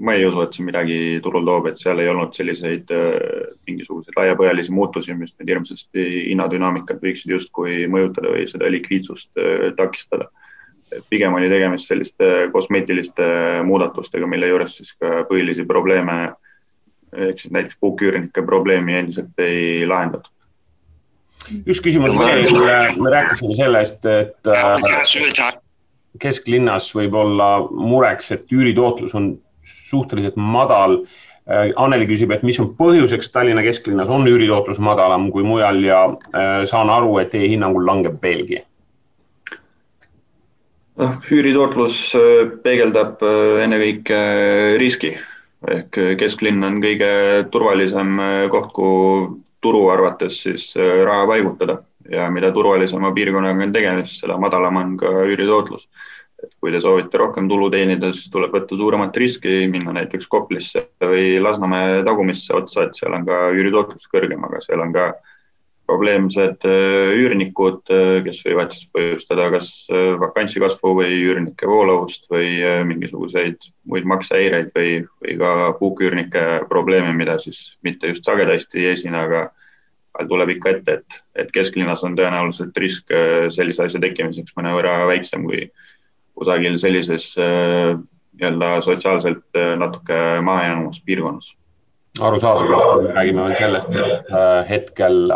ma 0.00 0.14
ei 0.16 0.24
usu, 0.24 0.40
et 0.44 0.56
see 0.56 0.64
midagi 0.64 0.98
turul 1.24 1.44
toob, 1.46 1.68
et 1.68 1.80
seal 1.80 2.00
ei 2.00 2.08
olnud 2.08 2.32
selliseid 2.36 2.90
äh, 2.94 3.52
mingisuguseid 3.68 4.16
laiapõhjalisi 4.16 4.72
muutusi, 4.74 5.14
mis 5.16 5.34
nüüd 5.36 5.52
hirmsasti 5.52 6.06
hinnadünaamikat 6.30 7.02
võiksid 7.04 7.34
justkui 7.36 7.84
mõjutada 7.92 8.32
või 8.32 8.48
seda 8.50 8.72
likviidsust 8.72 9.30
äh, 9.40 9.70
takistada. 9.78 10.30
et 10.90 11.04
pigem 11.12 11.34
oli 11.38 11.48
tegemist 11.52 11.86
selliste 11.86 12.50
kosmeetiliste 12.52 13.26
muudatustega, 13.62 14.26
mille 14.26 14.48
juures 14.50 14.76
siis 14.80 14.90
ka 14.98 15.22
põhilisi 15.28 15.66
probleeme 15.68 16.32
ehk 17.12 17.38
siis 17.38 17.52
näiteks 17.52 17.76
puuküürnike 17.80 18.42
probleemi 18.46 18.96
endiselt 18.98 19.38
ei 19.38 19.86
lahendatud 19.86 20.32
üks 21.66 21.80
küsimus 21.82 22.16
veel, 22.18 22.46
me 23.02 23.12
rääkisime 23.14 23.56
sellest, 23.58 24.06
et 24.06 24.50
äh, 24.50 25.59
kesklinnas 26.20 26.90
võib 26.96 27.16
olla 27.16 27.50
mureks, 27.70 28.30
et 28.34 28.52
üüritootlus 28.52 29.14
on 29.18 29.32
suhteliselt 29.90 30.36
madal. 30.36 31.00
Äh, 31.50 31.70
Anneli 31.80 32.06
küsib, 32.10 32.32
et 32.34 32.44
mis 32.46 32.60
on 32.62 32.72
põhjuseks 32.78 33.32
Tallinna 33.34 33.64
kesklinnas 33.66 34.10
on 34.12 34.26
üüritootlus 34.28 34.80
madalam 34.82 35.30
kui 35.34 35.46
mujal 35.46 35.82
ja 35.84 36.04
äh, 36.10 36.62
saan 36.68 36.92
aru, 36.92 37.16
et 37.22 37.32
teie 37.34 37.48
hinnangul 37.50 37.86
langeb 37.86 38.20
veelgi. 38.22 38.62
noh, 41.00 41.16
üüritootlus 41.32 41.98
äh, 42.18 42.48
peegeldab 42.64 43.22
ennekõike 43.64 44.22
riski 44.82 45.14
ehk 45.68 45.96
kesklinn 46.20 46.64
on 46.64 46.78
kõige 46.80 47.08
turvalisem 47.52 48.16
koht, 48.52 48.70
kuhu 48.76 49.40
turu 49.60 49.82
arvates 49.92 50.38
siis 50.46 50.70
raha 50.76 51.26
paigutada 51.28 51.76
ja 52.10 52.30
mida 52.30 52.52
turvalisema 52.54 53.12
piirkonnaga 53.16 53.66
on 53.66 53.74
tegemist, 53.74 54.18
seda 54.22 54.38
madalam 54.40 54.80
on 54.80 54.96
ka 55.00 55.12
üüritootlus. 55.28 55.88
et 56.40 56.54
kui 56.56 56.72
te 56.72 56.78
soovite 56.80 57.18
rohkem 57.20 57.48
tulu 57.50 57.66
teenida, 57.68 58.14
siis 58.16 58.30
tuleb 58.32 58.54
võtta 58.54 58.76
suuremat 58.76 59.16
riski, 59.20 59.66
minna 59.68 59.92
näiteks 59.92 60.24
Koplisse 60.26 60.86
või 61.04 61.34
Lasnamäe 61.42 61.98
tagumisse 62.06 62.54
otsa, 62.56 62.86
et 62.86 62.96
seal 62.96 63.12
on 63.12 63.26
ka 63.28 63.50
üüritootlus 63.52 64.08
kõrgem, 64.08 64.46
aga 64.48 64.62
seal 64.64 64.80
on 64.80 64.94
ka 64.94 65.10
probleemsed 65.90 66.66
äh, 66.68 67.10
üürnikud, 67.18 67.82
äh, 67.90 68.20
kes 68.26 68.40
võivad 68.46 68.74
siis 68.74 68.88
põhjustada 68.94 69.48
kas 69.54 69.70
äh, 69.90 70.14
vakantsi 70.20 70.62
kasvu 70.62 70.94
või 71.00 71.16
üürnike 71.24 71.68
voolavust 71.68 72.28
või 72.32 72.60
mingisuguseid 72.88 73.70
muid 73.90 74.06
maksehäireid 74.08 74.70
või, 74.76 74.92
või 75.24 75.38
ka 75.40 75.54
puuküürnike 75.80 76.44
probleeme, 76.70 77.14
mida 77.16 77.38
siis 77.42 77.58
mitte 77.86 78.12
just 78.12 78.28
sagedasti 78.28 78.84
ei 78.84 78.92
esine, 78.94 79.24
aga 79.26 79.48
tuleb 80.28 80.54
ikka 80.56 80.74
ette, 80.74 80.98
et, 81.00 81.20
et 81.44 81.52
kesklinnas 81.54 82.02
on 82.06 82.16
tõenäoliselt 82.18 82.76
risk 82.82 83.14
äh, 83.14 83.46
sellise 83.54 83.86
asja 83.86 84.02
tekkimiseks 84.02 84.56
mõnevõrra 84.58 85.06
väiksem 85.10 85.46
kui 85.46 85.68
kusagil 86.38 86.76
sellises 86.82 87.32
äh, 87.38 87.94
nii-öelda 88.40 88.74
sotsiaalselt 88.86 89.44
äh, 89.58 89.72
natuke 89.78 90.18
mahajäänumas 90.46 91.00
piirkonnas. 91.06 91.54
arusaadav, 92.20 93.10
räägime 93.14 93.48
veel 93.48 93.56
sellest, 93.56 93.92
et 93.94 94.30
hetkel 94.68 95.30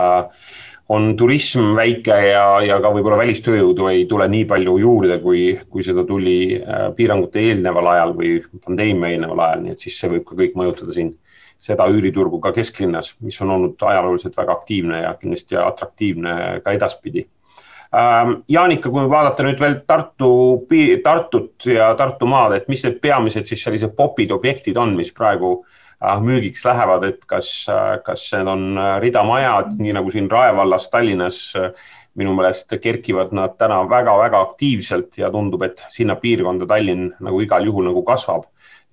on 0.92 1.14
turism 1.16 1.70
väike 1.78 2.16
ja, 2.28 2.44
ja 2.66 2.80
ka 2.82 2.90
võib-olla 2.92 3.20
välistööjõudu 3.22 3.86
ei 3.92 4.02
tule 4.10 4.26
nii 4.28 4.44
palju 4.50 4.74
juurde, 4.82 5.20
kui, 5.22 5.44
kui 5.70 5.86
seda 5.86 6.02
tuli 6.04 6.58
piirangute 6.96 7.40
eelneval 7.40 7.92
ajal 7.94 8.16
või 8.18 8.34
pandeemia 8.66 9.14
eelneval 9.14 9.44
ajal, 9.46 9.62
nii 9.62 9.76
et 9.76 9.86
siis 9.86 10.00
see 10.00 10.10
võib 10.16 10.26
ka 10.28 10.36
kõik 10.42 10.58
mõjutada 10.58 10.96
siin 10.96 11.14
seda 11.58 11.86
üüriturgu 11.88 12.40
ka 12.42 12.52
kesklinnas, 12.52 13.14
mis 13.24 13.40
on 13.42 13.54
olnud 13.54 13.82
ajalooliselt 13.82 14.36
väga 14.36 14.52
aktiivne 14.52 15.02
ja 15.02 15.14
kindlasti 15.20 15.56
atraktiivne 15.60 16.34
ka 16.64 16.74
edaspidi. 16.76 17.24
Ähm, 17.94 18.40
Jaanika, 18.50 18.90
kui 18.90 19.06
vaadata 19.10 19.44
nüüd 19.46 19.60
veel 19.62 19.76
Tartu, 19.86 20.28
Tartut 21.04 21.66
ja 21.70 21.92
Tartumaad, 21.94 22.56
et 22.56 22.68
mis 22.68 22.82
need 22.82 22.98
peamised 23.04 23.46
siis 23.46 23.62
sellised 23.62 23.94
popid 23.94 24.34
objektid 24.34 24.78
on, 24.80 24.96
mis 24.98 25.12
praegu 25.14 25.52
äh, 25.60 26.16
müügiks 26.20 26.64
lähevad, 26.66 27.06
et 27.06 27.22
kas, 27.30 27.50
äh, 27.70 28.00
kas 28.06 28.26
need 28.34 28.50
on 28.50 28.64
äh, 28.74 28.96
ridamajad, 29.04 29.76
nii 29.78 29.94
nagu 29.94 30.10
siin 30.10 30.26
Rae 30.32 30.56
vallas 30.56 30.88
Tallinnas 30.90 31.38
minu 32.18 32.34
meelest 32.34 32.74
kerkivad 32.82 33.32
nad 33.34 33.54
täna 33.58 33.80
väga-väga 33.90 34.42
aktiivselt 34.48 35.18
ja 35.18 35.30
tundub, 35.34 35.62
et 35.66 35.86
sinna 35.90 36.18
piirkonda 36.18 36.66
Tallinn 36.70 37.12
nagu 37.22 37.40
igal 37.46 37.66
juhul 37.66 37.88
nagu 37.90 38.02
kasvab 38.06 38.48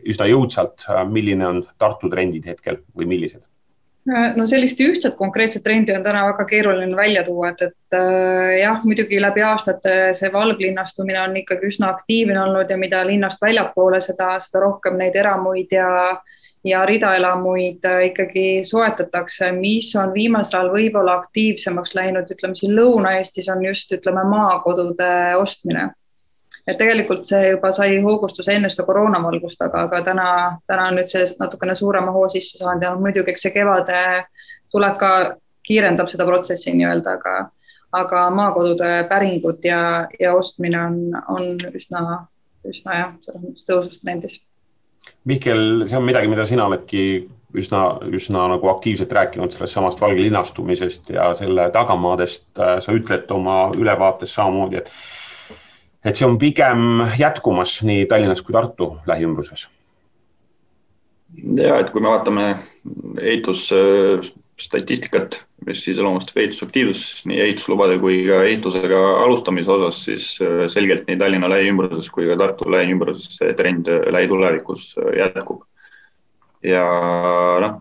üsna 0.07 0.27
jõudsalt. 0.29 0.87
milline 1.09 1.47
on 1.47 1.63
Tartu 1.77 2.09
trendid 2.09 2.45
hetkel 2.45 2.81
või 2.97 3.09
millised? 3.09 3.43
no 4.05 4.45
sellist 4.49 4.79
ühtset 4.81 5.15
konkreetset 5.15 5.63
trendi 5.63 5.93
on 5.93 6.03
täna 6.03 6.23
väga 6.31 6.45
keeruline 6.49 6.97
välja 6.97 7.23
tuua, 7.23 7.51
et, 7.51 7.61
et 7.61 7.97
äh, 7.97 8.57
jah, 8.61 8.81
muidugi 8.83 9.21
läbi 9.21 9.43
aastate 9.45 10.13
see 10.17 10.31
valglinnastumine 10.33 11.21
on 11.21 11.37
ikkagi 11.43 11.69
üsna 11.69 11.91
aktiivne 11.93 12.39
olnud 12.41 12.69
ja 12.69 12.77
mida 12.81 13.03
linnast 13.05 13.41
väljapoole, 13.41 14.01
seda, 14.01 14.33
seda 14.41 14.65
rohkem 14.65 14.97
neid 14.97 15.15
eramuid 15.15 15.73
ja 15.77 15.89
ja 16.65 16.83
ridaelamuid 16.85 17.85
äh, 17.89 18.03
ikkagi 18.11 18.61
soetatakse, 18.65 19.51
mis 19.51 19.95
on 19.97 20.13
viimasel 20.13 20.59
ajal 20.59 20.73
võib-olla 20.75 21.15
aktiivsemaks 21.21 21.95
läinud, 21.97 22.29
ütleme 22.29 22.57
siin 22.57 22.75
Lõuna-Eestis 22.77 23.49
on 23.53 23.65
just 23.65 23.93
ütleme 23.97 24.25
maakodude 24.29 25.09
ostmine 25.41 25.89
et 26.67 26.77
tegelikult 26.77 27.25
see 27.27 27.51
juba 27.51 27.71
sai 27.75 27.97
hoogustuse 28.03 28.53
enne 28.55 28.69
seda 28.69 28.85
koroonavalgust, 28.87 29.61
aga, 29.65 29.85
aga 29.87 30.01
täna, 30.05 30.27
täna 30.69 30.89
on 30.91 30.99
nüüd 30.99 31.09
see 31.11 31.25
natukene 31.39 31.75
suurema 31.77 32.13
hoo 32.15 32.27
sisse 32.29 32.61
saanud 32.61 32.85
ja 32.85 32.93
muidugi, 32.99 33.33
eks 33.33 33.47
see 33.47 33.55
kevade 33.55 34.03
tuleb 34.71 34.99
ka, 35.01 35.11
kiirendab 35.67 36.09
seda 36.09 36.25
protsessi 36.25 36.73
nii-öelda, 36.73 37.17
aga, 37.19 37.33
aga 37.97 38.21
maakodude 38.33 38.93
päringud 39.09 39.65
ja, 39.65 40.07
ja 40.19 40.33
ostmine 40.37 40.79
on, 40.81 40.95
on 41.29 41.51
üsna, 41.73 42.23
üsna 42.67 42.97
jah, 42.97 43.11
selles 43.25 43.43
mõttes 43.43 43.67
tõusvas 43.67 44.01
trendis. 44.01 44.39
Mihkel, 45.29 45.85
see 45.89 45.97
on 45.97 46.05
midagi, 46.05 46.29
mida 46.29 46.45
sina 46.49 46.65
oledki 46.69 47.03
üsna, 47.57 47.83
üsna 48.09 48.47
nagu 48.53 48.69
aktiivselt 48.71 49.11
rääkinud 49.13 49.53
sellest 49.53 49.77
samast 49.77 50.01
valgelinnastumisest 50.01 51.09
ja 51.13 51.31
selle 51.37 51.69
tagamaadest. 51.73 52.45
sa 52.55 52.95
ütled 52.95 53.31
oma 53.33 53.71
ülevaates 53.77 54.33
samamoodi, 54.33 54.81
et 54.81 54.91
et 56.05 56.15
see 56.17 56.27
on 56.27 56.37
pigem 56.41 57.03
jätkumas 57.19 57.83
nii 57.85 58.05
Tallinnas 58.09 58.41
kui 58.45 58.53
Tartu 58.55 58.87
lähiümbruses. 59.09 59.61
ja 61.57 61.79
et 61.79 61.89
kui 61.93 62.01
me 62.03 62.09
vaatame 62.11 62.45
ehitusstatistikat, 63.21 65.29
mis 65.65 65.87
iseloomustab 65.87 66.37
ehitusaktiivsust 66.43 67.25
nii 67.29 67.39
ehituslubade 67.45 67.95
kui 68.01 68.15
ka 68.27 68.35
ehitusega 68.47 68.99
alustamise 69.23 69.69
osas, 69.71 69.97
siis 70.09 70.25
äh, 70.43 70.47
selgelt 70.73 71.03
nii 71.07 71.17
Tallinna 71.21 71.47
lähiümbruses 71.53 72.07
kui 72.11 72.25
ka 72.27 72.35
Tartu 72.41 72.63
lähiümbruses 72.73 73.25
see 73.37 73.51
trend 73.59 73.85
lähitulevikus 74.17 74.81
äh, 74.97 75.01
jätkub. 75.21 75.59
ja 76.63 76.83
noh, 77.61 77.73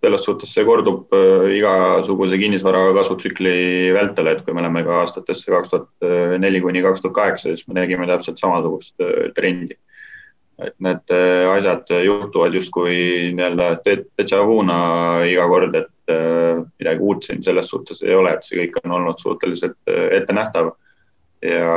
selles 0.00 0.24
suhtes 0.24 0.52
see 0.54 0.64
kordub 0.66 1.14
äh, 1.16 1.48
igasuguse 1.56 2.38
kinnisvara 2.38 2.84
kasvutsükli 2.96 3.90
vältel, 3.96 4.30
et 4.30 4.44
kui 4.46 4.54
me 4.54 4.62
läheme 4.62 4.84
ka 4.86 5.02
aastatesse 5.02 5.50
kaks 5.50 5.72
tuhat 5.72 6.08
neli 6.42 6.62
kuni 6.62 6.82
kaks 6.84 7.02
tuhat 7.02 7.16
kaheksa, 7.16 7.50
siis 7.50 7.66
me 7.66 7.80
nägime 7.80 8.06
täpselt 8.10 8.38
samasugust 8.38 8.94
äh, 9.02 9.30
trendi. 9.36 9.78
et 10.58 10.74
need 10.82 11.12
äh, 11.14 11.46
asjad 11.54 11.90
juhtuvad 12.02 12.54
justkui 12.54 13.30
nii-öelda 13.30 13.76
déjà 13.86 14.40
vu'na 14.42 14.78
iga 15.30 15.44
kord, 15.46 15.76
et 15.78 16.14
midagi 16.80 17.04
uut 17.04 17.26
siin 17.26 17.44
selles 17.44 17.68
suhtes 17.70 18.00
ei 18.02 18.14
ole, 18.16 18.32
et 18.32 18.46
see 18.46 18.56
kõik 18.58 18.80
on 18.80 18.94
olnud 18.96 19.20
suhteliselt 19.22 19.76
ettenähtav. 20.16 20.72
ja 21.42 21.74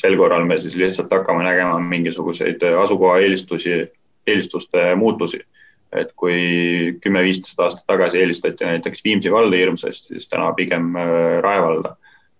sel 0.00 0.16
korral 0.18 0.46
me 0.48 0.56
siis 0.58 0.74
lihtsalt 0.74 1.12
hakkame 1.14 1.44
nägema 1.46 1.78
mingisuguseid 1.78 2.64
asukoha 2.80 3.20
eelistusi, 3.22 3.76
eelistuste 4.26 4.94
muutusi 4.98 5.38
et 5.92 6.12
kui 6.16 6.98
kümme-viisteist 7.02 7.60
aastat 7.64 7.86
tagasi 7.88 8.20
eelistati 8.20 8.66
näiteks 8.66 9.04
Viimsi 9.04 9.32
valda 9.32 9.56
hirmsasti, 9.56 10.14
siis 10.14 10.28
täna 10.28 10.52
pigem 10.56 10.94
äh, 10.96 11.40
Rae 11.44 11.62
valda. 11.62 11.96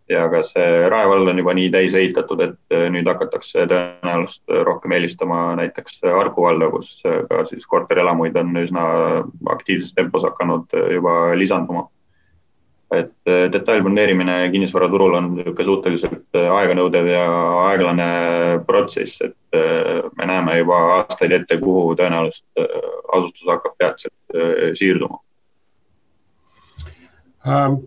ja 0.08 0.22
ka 0.32 0.38
see 0.40 0.88
Rae 0.88 1.08
vald 1.08 1.28
on 1.28 1.38
juba 1.38 1.52
nii 1.52 1.68
täis 1.72 1.94
ehitatud, 1.94 2.40
et 2.40 2.74
äh, 2.76 2.86
nüüd 2.92 3.08
hakatakse 3.08 3.66
tõenäoliselt 3.68 4.54
rohkem 4.68 4.94
eelistama 4.96 5.42
näiteks 5.60 6.00
Harku 6.04 6.46
valda, 6.46 6.70
kus 6.72 6.94
äh, 7.04 7.22
ka 7.28 7.44
siis 7.50 7.66
korterelamuid 7.68 8.36
on 8.36 8.56
üsna 8.56 8.84
aktiivses 9.56 9.92
tempos 9.96 10.24
hakanud 10.28 10.72
juba 10.94 11.20
lisanduma 11.36 11.88
et 12.90 13.28
äh, 13.28 13.46
detailplaneerimine 13.52 14.48
kinnisvaraturul 14.52 15.16
on 15.18 15.30
niisugune 15.34 15.66
suhteliselt 15.68 16.38
äh, 16.38 16.48
aeganõudev 16.56 17.10
ja 17.10 17.24
aeglane 17.68 18.08
protsess, 18.66 19.20
et 19.24 19.58
äh, 19.58 20.00
me 20.16 20.28
näeme 20.30 20.58
juba 20.62 20.78
aastaid 20.96 21.34
ette, 21.36 21.60
kuhu 21.60 21.92
tõenäoliselt 21.98 22.64
asustus 23.12 23.48
hakkab 23.48 23.76
peatselt 23.80 24.78
siirduma. 24.78 25.20
Ähm, 27.48 27.78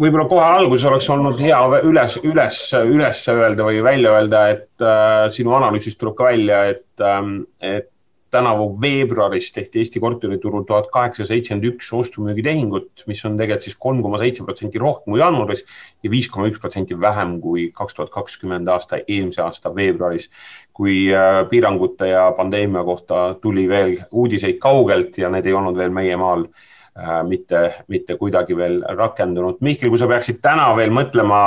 võib-olla 0.00 0.26
kohe 0.30 0.42
alguses 0.44 0.86
oleks 0.90 1.08
olnud 1.10 1.38
hea 1.42 1.60
üles, 1.86 2.18
üles, 2.26 2.58
üles 2.74 3.22
öelda 3.32 3.66
või 3.66 3.80
välja 3.82 4.12
öelda, 4.18 4.42
et 4.56 5.32
sinu 5.34 5.54
analüüsist 5.56 5.98
tuleb 5.98 6.18
ka 6.18 6.28
välja, 6.30 6.60
et, 6.74 6.86
ähm, 7.02 7.40
et 7.58 7.90
tänavu 8.30 8.70
veebruaris 8.80 9.50
tehti 9.52 9.80
Eesti 9.82 10.00
korteriturul 10.00 10.62
tuhat 10.68 10.90
kaheksasada 10.94 11.28
seitsekümmend 11.32 11.66
üks 11.72 11.90
ostu-müügitehingut, 11.96 13.04
mis 13.10 13.22
on 13.26 13.36
tegelikult 13.38 13.66
siis 13.66 13.76
kolm 13.82 14.02
koma 14.04 14.20
seitse 14.22 14.44
protsenti 14.46 14.78
rohkem 14.78 15.14
kui 15.14 15.22
jaanuaris 15.22 15.64
ja 16.04 16.10
viis 16.10 16.28
koma 16.30 16.48
üks 16.50 16.60
protsenti 16.62 16.98
vähem 17.00 17.38
kui 17.42 17.68
kaks 17.74 17.96
tuhat 17.98 18.12
kakskümmend 18.14 18.68
aasta 18.70 19.00
eelmise 19.06 19.42
aasta 19.42 19.74
veebruaris, 19.74 20.28
kui 20.72 21.08
äh, 21.14 21.42
piirangute 21.50 22.12
ja 22.12 22.28
pandeemia 22.36 22.84
kohta 22.84 23.22
tuli 23.42 23.68
veel 23.68 23.96
uudiseid 24.10 24.60
kaugelt 24.62 25.18
ja 25.18 25.30
need 25.30 25.46
ei 25.46 25.56
olnud 25.56 25.78
veel 25.78 25.90
meie 25.94 26.18
maal 26.20 26.44
äh, 26.46 27.22
mitte, 27.26 27.64
mitte 27.88 28.14
kuidagi 28.20 28.56
veel 28.56 28.78
rakendunud. 28.98 29.58
Mihkel, 29.60 29.90
kui 29.90 29.98
sa 29.98 30.08
peaksid 30.10 30.38
täna 30.44 30.68
veel 30.78 30.94
mõtlema, 30.94 31.40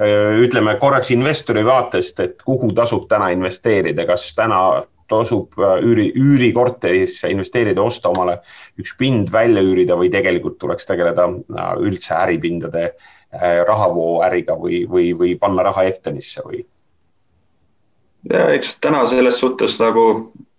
äh, 0.00 0.40
ütleme 0.40 0.78
korraks 0.80 1.12
investori 1.12 1.66
vaatest, 1.66 2.24
et 2.24 2.40
kuhu 2.48 2.72
tasub 2.72 3.04
täna 3.12 3.28
investeerida, 3.36 4.08
kas 4.08 4.30
täna 4.38 4.62
tasub 5.10 5.58
äh, 5.58 5.78
üüri, 5.84 6.10
üürikorterisse 6.16 7.30
investeerida, 7.32 7.82
osta 7.82 8.12
omale 8.12 8.38
üks 8.80 8.94
pind 8.98 9.32
välja 9.34 9.62
üürida 9.66 9.98
või 9.98 10.10
tegelikult 10.12 10.58
tuleks 10.62 10.88
tegeleda 10.88 11.28
äh, 11.30 11.72
üldse 11.82 12.14
äripindade 12.16 12.84
äh, 12.90 13.62
rahavooäriga 13.68 14.56
või, 14.58 14.84
või, 14.90 15.10
või 15.18 15.34
panna 15.40 15.66
raha 15.68 15.86
Eftenisse 15.90 16.44
või? 16.46 16.64
ja 18.30 18.46
eks 18.52 18.76
täna 18.84 19.06
selles 19.08 19.38
suhtes 19.40 19.78
nagu 19.80 20.04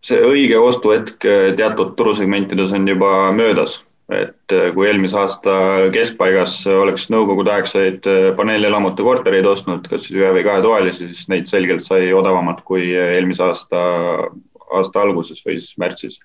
see 0.02 0.18
õige 0.26 0.58
ostuhetk 0.58 1.22
teatud 1.60 1.92
turusegmentides 1.98 2.72
on 2.74 2.88
juba 2.90 3.30
möödas, 3.38 3.76
et 4.12 4.56
kui 4.76 4.88
eelmise 4.90 5.16
aasta 5.16 5.54
keskpaigas 5.94 6.56
oleks 6.68 7.06
nõukogudeaegseid 7.14 8.08
paneelelamute 8.36 9.06
kortereid 9.08 9.48
ostnud, 9.48 9.88
kas 9.88 10.08
siis 10.08 10.20
ühe 10.20 10.32
või 10.36 10.44
kahetoalisi, 10.44 11.12
siis 11.14 11.30
neid 11.32 11.48
selgelt 11.48 11.86
sai 11.86 12.10
odavamalt 12.16 12.60
kui 12.68 12.90
eelmise 12.92 13.46
aasta 13.46 13.84
aasta 14.78 15.04
alguses 15.04 15.44
või 15.46 15.60
siis 15.60 15.78
märtsis. 15.82 16.20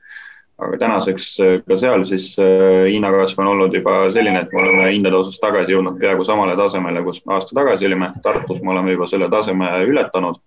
aga 0.57 0.79
tänaseks 0.81 1.25
äh, 1.44 1.59
ka 1.68 1.77
seal 1.77 2.05
siis 2.09 2.31
äh, 2.40 2.87
hinnakasv 2.88 3.42
on 3.42 3.51
olnud 3.51 3.75
juba 3.77 4.07
selline, 4.12 4.40
et 4.40 4.53
me 4.55 4.62
oleme 4.62 4.87
hindade 4.88 5.18
osas 5.18 5.37
tagasi 5.42 5.75
jõudnud 5.75 5.99
peaaegu 6.01 6.25
samale 6.25 6.55
tasemele, 6.57 7.03
kus 7.05 7.20
me 7.27 7.35
aasta 7.37 7.57
tagasi 7.59 7.87
olime. 7.87 8.09
Tartus 8.25 8.62
me 8.62 8.72
oleme 8.72 8.94
juba 8.94 9.09
selle 9.11 9.29
taseme 9.33 9.68
ületanud. 9.85 10.40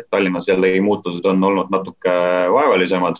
et 0.00 0.06
Tallinnas 0.10 0.46
jällegi 0.48 0.80
muutused 0.80 1.26
on 1.28 1.44
olnud 1.44 1.68
natuke 1.70 2.12
vaevalisemad 2.48 3.18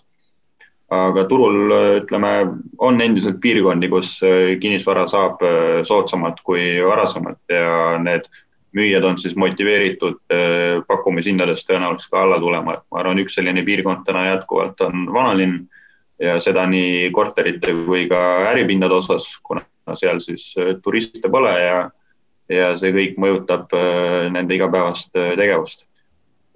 aga 0.93 1.25
turul 1.29 1.73
ütleme, 2.03 2.33
on 2.79 3.01
endiselt 3.01 3.39
piirkondi, 3.41 3.89
kus 3.93 4.15
äh, 4.27 4.55
kinnisvara 4.61 5.07
saab 5.09 5.41
soodsamalt 5.89 6.43
kui 6.45 6.77
varasemalt 6.85 7.41
ja 7.49 7.99
need 8.03 8.29
müüjad 8.73 9.05
on 9.05 9.19
siis 9.19 9.37
motiveeritud 9.37 10.19
äh, 10.33 10.81
pakkumishindadest 10.89 11.69
tõenäoliselt 11.69 12.13
ka 12.13 12.23
alla 12.25 12.39
tulema, 12.41 12.77
et 12.79 12.85
ma 12.91 13.03
arvan, 13.03 13.21
üks 13.23 13.37
selline 13.37 13.65
piirkond 13.67 14.05
täna 14.07 14.27
jätkuvalt 14.31 14.81
on 14.87 15.07
vanalinn 15.13 15.67
ja 16.23 16.39
seda 16.41 16.65
nii 16.71 17.11
korterite 17.13 17.75
kui 17.85 18.07
ka 18.11 18.21
äripindade 18.53 18.97
osas, 18.97 19.29
kuna 19.45 19.65
seal 19.99 20.23
siis 20.25 20.53
äh, 20.59 20.75
turiste 20.83 21.31
pole 21.33 21.53
ja, 21.59 21.79
ja 22.53 22.73
see 22.81 22.95
kõik 22.97 23.19
mõjutab 23.21 23.75
äh, 23.77 24.29
nende 24.33 24.57
igapäevast 24.57 25.13
tegevust. 25.13 25.85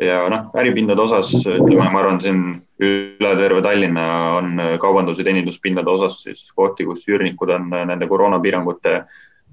ja 0.00 0.26
noh, 0.32 0.48
äripindade 0.56 1.02
osas 1.02 1.32
ütleme, 1.40 1.90
ma 1.92 2.00
arvan, 2.00 2.20
siin 2.24 2.42
üle 2.80 3.32
terve 3.38 3.62
Tallinna 3.62 4.06
on 4.36 4.60
kaubandus- 4.80 5.18
ja 5.18 5.24
teeninduspindade 5.24 5.90
osas 5.90 6.22
siis 6.22 6.52
kohti, 6.52 6.84
kus 6.84 7.06
üürnikud 7.08 7.50
on 7.54 7.70
nende 7.70 8.08
koroonapiirangute 8.08 9.04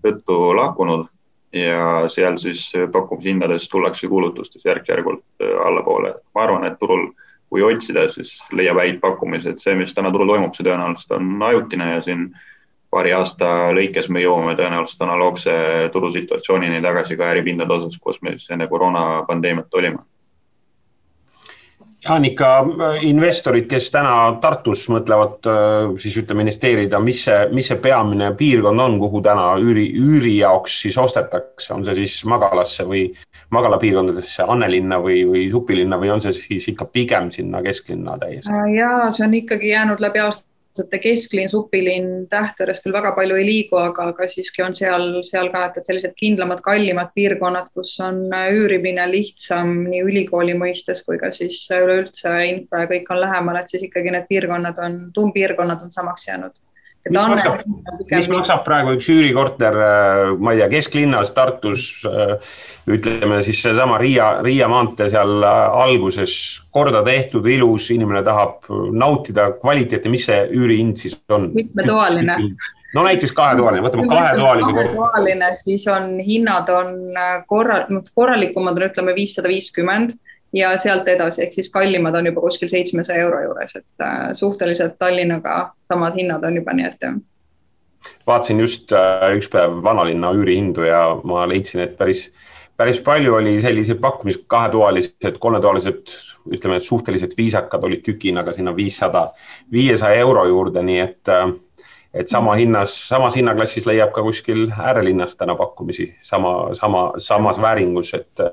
tõttu 0.04 0.40
lahkunud 0.58 1.08
ja 1.54 2.10
seal 2.10 2.38
siis 2.38 2.72
pakkumishindades 2.92 3.70
tullakse 3.70 4.08
kuulutustes 4.08 4.66
järk-järgult 4.66 5.24
äh, 5.42 5.54
allapoole. 5.68 6.16
ma 6.36 6.44
arvan, 6.44 6.66
et 6.66 6.80
turul, 6.80 7.12
kui 7.50 7.62
otsida, 7.62 8.08
siis 8.10 8.34
leiab 8.52 8.80
häid 8.82 9.00
pakkumisi, 9.00 9.50
et 9.50 9.62
see, 9.62 9.76
mis 9.78 9.94
täna 9.94 10.12
turul 10.12 10.28
toimub, 10.28 10.56
see 10.56 10.66
tõenäoliselt 10.66 11.14
on 11.20 11.44
ajutine 11.44 11.92
ja 11.92 12.02
siin 12.02 12.32
paari 12.90 13.14
aasta 13.14 13.70
lõikes 13.78 14.10
me 14.10 14.22
jõuame 14.22 14.58
tõenäoliselt 14.58 15.06
analoogse 15.06 15.54
turusituatsioonini 15.94 16.82
tagasi 16.82 17.18
ka 17.18 17.30
äripindade 17.30 17.74
osas, 17.74 18.00
kus 18.02 18.22
me 18.22 18.36
siis 18.38 18.50
enne 18.52 18.68
koroonapandeemiat 18.68 19.80
olime 19.80 20.02
ikka 22.04 22.50
äh, 22.60 23.04
investorid, 23.08 23.68
kes 23.72 23.90
täna 23.94 24.38
Tartus 24.42 24.86
mõtlevad 24.92 25.48
äh, 25.48 25.94
siis 26.02 26.18
ütleme 26.20 26.44
investeerida, 26.44 27.00
mis 27.00 27.24
see, 27.28 27.40
mis 27.56 27.70
see 27.72 27.80
peamine 27.82 28.34
piirkond 28.40 28.84
on, 28.84 28.98
kuhu 29.00 29.22
täna 29.24 29.54
üüri, 29.62 29.88
üüri 30.00 30.38
jaoks 30.38 30.82
siis 30.84 30.98
ostetakse, 30.98 31.74
on 31.74 31.86
see 31.88 31.96
siis 32.04 32.20
magalasse 32.30 32.86
või 32.88 33.08
magalapiirkondadesse, 33.54 34.44
Annelinna 34.48 35.00
või, 35.04 35.24
või 35.30 35.46
Supilinna 35.52 36.00
või 36.02 36.12
on 36.16 36.24
see 36.24 36.36
siis 36.36 36.68
ikka 36.74 36.90
pigem 36.92 37.32
sinna 37.32 37.64
kesklinna 37.64 38.18
täiesti? 38.22 38.52
Äh, 38.52 38.74
ja 38.78 38.96
see 39.12 39.28
on 39.28 39.38
ikkagi 39.40 39.72
jäänud 39.72 40.04
läbi 40.04 40.24
aastate 40.24 40.53
et 40.82 40.96
kesklinn, 41.04 41.52
supilinn, 41.52 42.26
Tähtveres 42.32 42.82
küll 42.84 42.96
väga 42.96 43.14
palju 43.18 43.38
ei 43.40 43.46
liigu, 43.48 43.78
aga, 43.78 44.10
aga 44.14 44.28
siiski 44.32 44.64
on 44.66 44.74
seal, 44.78 45.20
seal 45.28 45.52
ka, 45.54 45.68
et, 45.70 45.78
et 45.78 45.90
sellised 45.90 46.16
kindlamad, 46.20 46.64
kallimad 46.66 47.14
piirkonnad, 47.18 47.70
kus 47.78 47.94
on 48.04 48.26
üürimine 48.32 49.06
lihtsam 49.12 49.76
nii 49.88 50.02
ülikooli 50.08 50.58
mõistes 50.58 51.06
kui 51.06 51.22
ka 51.22 51.32
siis 51.36 51.62
üleüldse 51.74 52.34
infra 52.50 52.86
ja 52.86 52.92
kõik 52.92 53.14
on 53.14 53.24
lähemal, 53.24 53.62
et 53.62 53.74
siis 53.74 53.88
ikkagi 53.90 54.14
need 54.14 54.30
piirkonnad 54.32 54.82
on, 54.82 55.00
tuumpiirkonnad 55.14 55.86
on 55.86 55.96
samaks 55.96 56.30
jäänud 56.30 56.58
mis 57.10 57.24
maksab, 57.28 57.64
mis 58.12 58.30
maksab 58.32 58.62
praegu 58.68 58.94
üks 58.98 59.10
üürikorter, 59.12 59.76
äh, 59.76 60.34
ma 60.40 60.54
ei 60.54 60.62
tea, 60.62 60.70
kesklinnas 60.72 61.34
Tartus, 61.36 61.88
äh, 62.08 62.38
ütleme 62.92 63.42
siis 63.44 63.60
seesama 63.64 63.98
Riia, 64.02 64.38
Riia 64.46 64.70
maantee 64.72 65.10
seal 65.12 65.44
äh, 65.44 65.82
alguses, 65.84 66.36
korda 66.76 67.04
tehtud, 67.06 67.48
ilus, 67.52 67.90
inimene 67.96 68.24
tahab 68.26 68.70
nautida 68.96 69.52
kvaliteeti, 69.60 70.12
mis 70.14 70.30
see 70.30 70.40
üürihind 70.56 71.02
siis 71.04 71.20
on? 71.34 71.52
mitmetoaline 71.58 72.40
no 72.94 73.04
näiteks 73.04 73.34
kahetoaline, 73.36 73.84
võtame 73.84 74.08
kahetoalise 74.08 74.70
korteri. 74.72 74.98
kahetoaline, 74.98 75.54
siis 75.60 75.88
on 75.92 76.12
hinnad 76.24 76.70
on 76.72 76.94
korra, 77.50 77.84
korralikumad 78.14 78.78
on 78.78 78.92
ütleme 78.92 79.16
viissada 79.18 79.52
viiskümmend 79.52 80.16
ja 80.54 80.78
sealt 80.78 81.08
edasi, 81.08 81.44
ehk 81.44 81.54
siis 81.54 81.70
kallimad 81.74 82.16
on 82.16 82.26
juba 82.30 82.42
kuskil 82.42 82.70
seitsmesaja 82.72 83.26
euro 83.26 83.42
juures, 83.44 83.76
et 83.76 84.06
äh, 84.06 84.32
suhteliselt 84.38 84.98
Tallinnaga 85.00 85.74
samad 85.84 86.18
hinnad 86.20 86.44
on 86.44 86.62
juba, 86.62 86.74
nii 86.78 86.90
et 86.90 87.08
vaatasin 88.28 88.60
just 88.60 88.92
äh, 88.96 89.30
üks 89.38 89.50
päev 89.52 89.80
vanalinna 89.84 90.34
üürihindu 90.36 90.88
ja 90.88 91.04
ma 91.24 91.48
leidsin, 91.50 91.84
et 91.86 91.98
päris, 91.98 92.28
päris 92.78 93.00
palju 93.04 93.36
oli 93.40 93.58
selliseid 93.62 94.02
pakkumisi, 94.04 94.44
kahetoalised, 94.48 95.40
kolmetoalised, 95.40 96.16
ütleme, 96.54 96.80
suhteliselt 96.84 97.38
viisakad 97.38 97.84
olid 97.84 98.04
tükihinnaga 98.06 98.54
sinna 98.56 98.76
viissada, 98.76 99.30
viiesaja 99.72 100.24
euro 100.26 100.46
juurde, 100.50 100.84
nii 100.84 101.00
et 101.04 101.32
äh, 101.32 101.48
et 102.14 102.30
sama 102.30 102.56
hinnas, 102.56 102.94
samas 103.10 103.36
hinnaklassis 103.36 103.88
leiab 103.90 104.12
ka 104.14 104.24
kuskil 104.24 104.68
äärelinnas 104.72 105.36
täna 105.36 105.56
pakkumisi 105.56 106.16
sama, 106.22 106.74
sama, 106.78 107.12
samas 107.18 107.62
vääringus, 107.62 108.14
et 108.14 108.44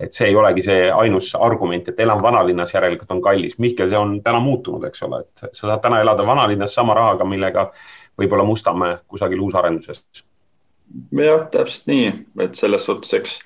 et 0.00 0.12
see 0.12 0.26
ei 0.28 0.36
olegi 0.36 0.62
see 0.62 0.90
ainus 0.92 1.30
argument, 1.40 1.88
et 1.88 2.00
elan 2.00 2.22
vanalinnas, 2.22 2.74
järelikult 2.74 3.10
on 3.14 3.22
kallis. 3.24 3.58
Mihkel, 3.58 3.88
see 3.88 3.98
on 3.98 4.18
täna 4.22 4.40
muutunud, 4.44 4.84
eks 4.84 5.02
ole, 5.06 5.22
et 5.24 5.46
sa 5.56 5.70
saad 5.70 5.80
täna 5.84 6.02
elada 6.04 6.26
vanalinnas 6.26 6.74
sama 6.76 6.94
rahaga, 6.94 7.24
millega 7.24 7.70
võib-olla 8.20 8.44
Mustamäe 8.44 8.98
kusagil 9.08 9.40
uusarenduses. 9.40 10.04
jah, 11.16 11.48
täpselt 11.50 11.88
nii, 11.88 12.12
et 12.44 12.54
selles 12.54 12.84
suhtes, 12.86 13.14
eks 13.16 13.38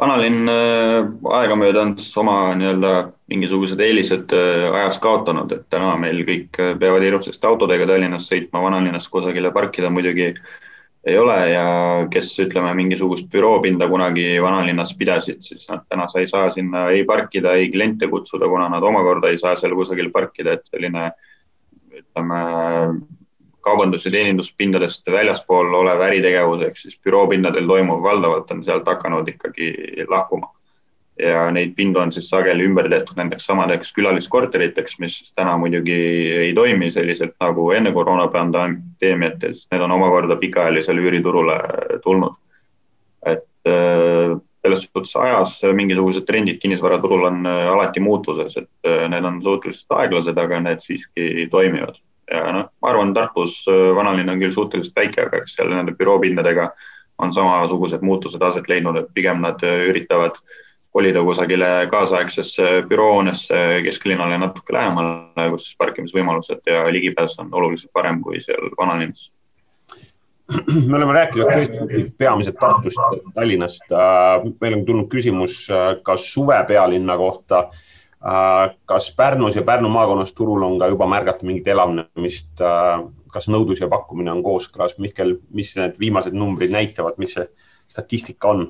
vanalinn 0.00 0.48
äh, 0.48 1.10
aegamööda 1.36 1.84
on 1.84 1.94
oma 2.22 2.36
nii-öelda 2.58 2.94
mingisugused 3.30 3.80
eelised 3.84 4.32
äh, 4.36 4.66
ajas 4.72 4.98
kaotanud, 5.02 5.52
et 5.52 5.66
täna 5.72 5.92
meil 6.00 6.22
kõik 6.28 6.56
äh, 6.62 6.72
peavad 6.80 7.04
hirmsasti 7.04 7.48
autodega 7.48 7.88
Tallinnas 7.90 8.28
sõitma, 8.30 8.62
vanalinnas 8.64 9.08
kusagile 9.12 9.52
parkida 9.54 9.92
muidugi 9.92 10.32
ei 11.08 11.16
ole 11.16 11.36
ja 11.48 11.66
kes 12.12 12.32
ütleme, 12.44 12.72
mingisugust 12.76 13.30
büroopinda 13.32 13.88
kunagi 13.88 14.34
vanalinnas 14.44 14.92
pidasid, 15.00 15.40
siis 15.44 15.64
nad 15.70 15.86
täna 15.88 16.08
sa 16.12 16.20
ei 16.20 16.28
saa 16.28 16.50
sinna 16.52 16.88
ei 16.92 17.06
parkida, 17.08 17.54
ei 17.56 17.70
kliente 17.72 18.08
kutsuda, 18.08 18.48
kuna 18.48 18.68
nad 18.72 18.84
omakorda 18.84 19.32
ei 19.32 19.40
saa 19.40 19.56
seal 19.56 19.76
kusagil 19.78 20.10
parkida, 20.12 20.58
et 20.58 20.68
selline 20.68 21.08
ütleme, 22.00 22.42
kaubandus- 23.60 24.06
ja 24.06 24.12
teeninduspindadest 24.14 25.10
väljaspool 25.10 25.74
olev 25.82 26.00
äritegevus 26.08 26.62
ehk 26.66 26.76
siis 26.76 26.98
büroopindadel 27.04 27.68
toimuv 27.68 28.02
valdavalt 28.02 28.50
on 28.50 28.64
sealt 28.64 28.88
hakanud 28.88 29.28
ikkagi 29.28 29.74
lahkuma 30.08 30.50
ja 31.22 31.50
neid 31.52 31.74
pindu 31.76 32.00
on 32.00 32.12
siis 32.12 32.28
sageli 32.30 32.64
ümber 32.68 32.88
tehtud 32.90 33.18
nendeks 33.18 33.46
samadeks 33.48 33.92
külaliskorteriteks, 33.96 34.98
mis 35.02 35.18
täna 35.36 35.56
muidugi 35.60 35.96
ei 36.46 36.52
toimi 36.54 36.90
selliselt 36.94 37.34
nagu 37.42 37.70
enne 37.76 37.92
koroonapandeemiat 37.92 39.42
ja 39.42 39.52
siis 39.52 39.66
need 39.72 39.84
on 39.84 39.96
omakorda 39.96 40.36
pikaajalisele 40.40 41.00
üüriturule 41.00 41.58
tulnud. 42.04 42.38
et 43.26 43.68
äh, 43.68 44.38
selles 44.62 44.86
suhtes 44.86 45.16
ajas 45.16 45.58
mingisugused 45.76 46.24
trendid 46.28 46.60
kinnisvaraturul 46.60 47.26
on 47.28 47.46
äh, 47.46 47.68
alati 47.68 48.00
muutuses, 48.00 48.56
et 48.56 48.70
äh, 48.88 49.08
need 49.08 49.24
on 49.24 49.42
suhteliselt 49.42 49.98
aeglased, 49.98 50.38
aga 50.38 50.60
need 50.60 50.80
siiski 50.84 51.48
toimivad. 51.50 52.00
Ja 52.30 52.46
noh, 52.54 52.70
ma 52.82 52.90
arvan, 52.92 53.14
Tartus 53.14 53.60
vanalinn 53.96 54.30
on 54.30 54.40
küll 54.40 54.54
suhteliselt 54.54 54.96
väike, 54.96 55.26
aga 55.26 55.42
eks 55.42 55.58
seal 55.58 55.70
nende 55.72 55.96
büroopindadega 55.98 56.70
on 57.20 57.34
samasugused 57.36 58.02
muutused 58.06 58.42
aset 58.42 58.68
leidnud, 58.68 58.96
et 58.96 59.10
pigem 59.14 59.42
nad 59.44 59.60
üritavad 59.62 60.38
äh, 60.38 60.58
kolida 60.92 61.22
kusagile 61.22 61.68
kaasaegsesse 61.90 62.70
büroohoonesse 62.90 63.58
kesklinnale 63.84 64.38
natuke 64.42 64.74
lähemale, 64.74 65.50
kus 65.52 65.68
parkimisvõimalused 65.78 66.66
ja 66.66 66.86
ligipääs 66.92 67.36
on 67.42 67.52
oluliselt 67.54 67.92
parem 67.94 68.18
kui 68.24 68.40
seal 68.42 68.72
vanalinnas. 68.78 69.30
me 70.88 70.96
oleme 70.98 71.14
rääkinud 71.14 71.46
tõesti 71.46 72.02
peamiselt 72.18 72.58
Tartust, 72.58 72.98
Tallinnast. 73.34 73.86
meil 74.60 74.74
on 74.80 74.84
tulnud 74.86 75.08
küsimus 75.12 75.62
ka 76.02 76.16
suvepealinna 76.16 77.16
kohta. 77.16 77.68
Kas 78.86 79.10
Pärnus 79.16 79.56
ja 79.56 79.62
Pärnu 79.62 79.88
maakonnas 79.88 80.32
turul 80.36 80.62
on 80.62 80.78
ka 80.78 80.90
juba 80.92 81.06
märgata 81.08 81.46
mingit 81.46 81.68
elavnemist? 81.68 82.60
kas 83.30 83.46
nõudlus 83.46 83.80
ja 83.80 83.88
pakkumine 83.88 84.32
on 84.32 84.42
kooskõlas? 84.42 84.96
Mihkel, 84.98 85.36
mis 85.54 85.70
need 85.78 85.94
viimased 86.00 86.34
numbrid 86.34 86.72
näitavad, 86.74 87.16
mis 87.22 87.36
see 87.38 87.46
statistika 87.88 88.50
on? 88.50 88.66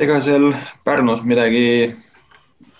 ega 0.00 0.20
seal 0.24 0.52
Pärnus 0.84 1.24
midagi 1.26 1.90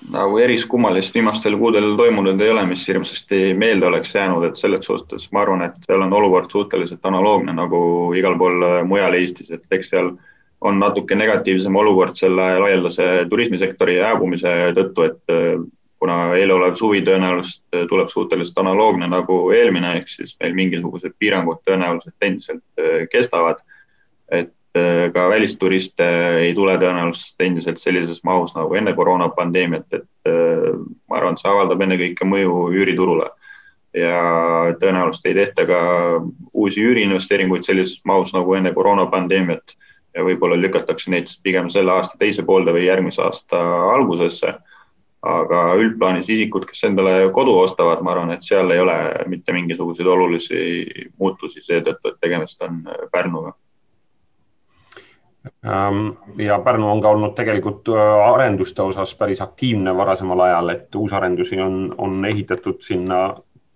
nagu 0.08 0.38
eriskummalist 0.40 1.14
viimastel 1.14 1.56
kuudel 1.60 1.92
toimunud 1.96 2.40
ei 2.40 2.50
ole, 2.50 2.62
mis 2.66 2.86
hirmsasti 2.88 3.54
meelde 3.54 3.86
oleks 3.86 4.14
jäänud, 4.14 4.46
et 4.48 4.56
selles 4.56 4.86
suhtes 4.86 5.28
ma 5.32 5.42
arvan, 5.42 5.66
et 5.66 5.76
seal 5.86 6.02
on 6.06 6.12
olukord 6.12 6.50
suhteliselt 6.50 7.04
analoogne 7.06 7.52
nagu 7.52 7.80
igal 8.16 8.38
pool 8.38 8.64
mujal 8.88 9.18
Eestis, 9.18 9.50
et 9.50 9.66
eks 9.76 9.92
seal 9.92 10.14
on 10.60 10.78
natuke 10.78 11.16
negatiivsem 11.16 11.76
olukord 11.76 12.16
selle 12.18 12.48
laialdase 12.60 13.26
turismisektori 13.30 13.98
hääbumise 14.00 14.54
tõttu, 14.76 15.06
et 15.08 15.34
äh, 15.34 15.62
kuna 16.00 16.34
eelolev 16.36 16.76
suvi 16.80 17.02
tõenäoliselt 17.04 17.88
tuleb 17.88 18.08
suhteliselt 18.08 18.58
analoogne 18.62 19.08
nagu 19.08 19.42
eelmine, 19.52 19.98
ehk 19.98 20.08
siis 20.08 20.36
meil 20.40 20.56
mingisugused 20.56 21.12
piirangud 21.18 21.60
tõenäoliselt 21.68 22.28
endiselt 22.28 22.64
äh, 22.80 23.04
kestavad. 23.12 23.60
et 24.30 24.54
Äh, 24.76 25.12
ka 25.12 25.24
välisturiste 25.28 26.06
ei 26.38 26.52
tule 26.54 26.76
tõenäoliselt 26.78 27.42
endiselt 27.42 27.80
sellises 27.82 28.20
mahus 28.22 28.52
nagu 28.54 28.76
enne 28.78 28.92
koroonapandeemiat, 28.94 29.86
et 29.98 30.30
äh, 30.30 30.76
ma 31.10 31.18
arvan, 31.18 31.34
et 31.34 31.42
see 31.42 31.50
avaldab 31.50 31.82
ennekõike 31.82 32.28
mõju 32.28 32.68
üüriturule. 32.78 33.30
ja 33.90 34.70
tõenäoliselt 34.78 35.24
ei 35.26 35.34
tehta 35.34 35.64
ka 35.66 35.78
uusi 36.54 36.78
üüriinvesteeringuid 36.86 37.66
sellises 37.66 37.98
mahus 38.06 38.30
nagu 38.30 38.54
enne 38.54 38.70
koroonapandeemiat 38.70 39.74
ja 40.14 40.24
võib-olla 40.26 40.58
lükatakse 40.58 41.10
neid 41.10 41.30
pigem 41.42 41.70
selle 41.70 41.92
aasta 41.92 42.18
teise 42.18 42.42
poolde 42.46 42.74
või 42.76 42.86
järgmise 42.86 43.22
aasta 43.22 43.62
algusesse. 43.94 44.58
aga 45.20 45.74
üldplaanis 45.76 46.30
isikud, 46.32 46.64
kes 46.64 46.84
endale 46.88 47.28
kodu 47.36 47.52
ostavad, 47.60 48.00
ma 48.00 48.14
arvan, 48.14 48.30
et 48.32 48.42
seal 48.42 48.70
ei 48.72 48.80
ole 48.80 48.94
mitte 49.28 49.52
mingisuguseid 49.52 50.08
olulisi 50.08 50.60
muutusi 51.18 51.60
seetõttu, 51.60 52.08
et 52.08 52.20
tegemist 52.20 52.62
on 52.62 52.78
Pärnuga 53.12 53.52
Ähm, 55.66 56.16
ja 56.38 56.58
Pärnu 56.58 56.88
on 56.90 57.00
ka 57.00 57.08
olnud 57.08 57.32
tegelikult 57.36 57.88
äh, 57.88 58.00
arenduste 58.32 58.82
osas 58.82 59.14
päris 59.16 59.40
aktiivne 59.40 59.94
varasemal 59.96 60.40
ajal, 60.44 60.68
et 60.68 60.94
uusarendusi 60.94 61.60
on, 61.60 61.94
on 61.98 62.24
ehitatud 62.28 62.82
sinna 62.84 63.20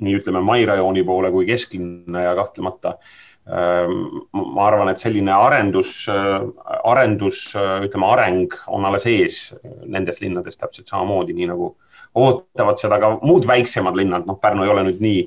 nii 0.04 0.18
ütleme, 0.18 0.42
Mai 0.44 0.66
rajooni 0.68 1.04
poole 1.04 1.30
kui 1.32 1.46
kesklinna 1.48 2.26
ja 2.26 2.34
kahtlemata 2.36 2.98
ähm, 2.98 3.23
ma 3.44 4.66
arvan, 4.66 4.88
et 4.88 5.02
selline 5.02 5.32
arendus, 5.32 6.06
äh, 6.08 6.46
arendus, 6.88 7.50
äh, 7.56 7.84
ütleme, 7.84 8.08
areng 8.08 8.54
on 8.72 8.86
alles 8.88 9.04
ees 9.10 9.52
nendes 9.84 10.22
linnades 10.22 10.56
täpselt 10.56 10.88
samamoodi, 10.88 11.36
nii 11.36 11.50
nagu 11.50 11.74
ootavad 12.16 12.80
seda 12.80 12.96
ka 13.02 13.18
muud 13.20 13.44
väiksemad 13.50 13.98
linnad, 14.00 14.24
noh, 14.24 14.38
Pärnu 14.40 14.64
ei 14.64 14.72
ole 14.72 14.86
nüüd 14.88 15.04
nii 15.04 15.26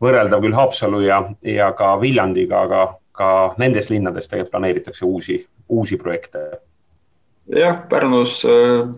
võrreldav 0.00 0.40
küll 0.40 0.56
Haapsalu 0.56 1.02
ja, 1.04 1.20
ja 1.44 1.68
ka 1.76 1.98
Viljandiga, 2.00 2.64
aga 2.64 2.86
ka 3.12 3.30
nendes 3.60 3.90
linnades 3.92 4.30
tegelikult 4.30 4.54
planeeritakse 4.54 5.04
uusi 5.04 5.42
uusi 5.70 5.96
projekte? 5.96 6.38
jah, 7.46 7.82
Pärnus 7.88 8.44
äh, 8.44 8.88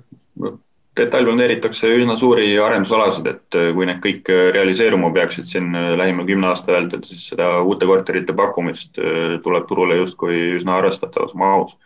detailplaneeritakse 0.99 1.89
üsna 1.97 2.17
suuri 2.21 2.51
arendusalasid, 2.61 3.29
et 3.31 3.57
äh, 3.57 3.71
kui 3.77 3.87
need 3.89 4.03
kõik 4.05 4.29
äh, 4.33 4.49
realiseeruma 4.57 5.13
peaksid 5.15 5.49
siin 5.49 5.71
lähima 5.99 6.27
kümne 6.29 6.51
aasta 6.51 6.75
vältel, 6.75 7.01
siis 7.07 7.31
seda 7.33 7.49
uute 7.65 7.89
korterite 7.89 8.35
pakkumist 8.37 9.01
tuleb 9.45 9.71
turule 9.71 10.03
justkui 10.03 10.59
üsna 10.59 10.77
arvestatavas 10.81 11.35
mahus. 11.39 11.79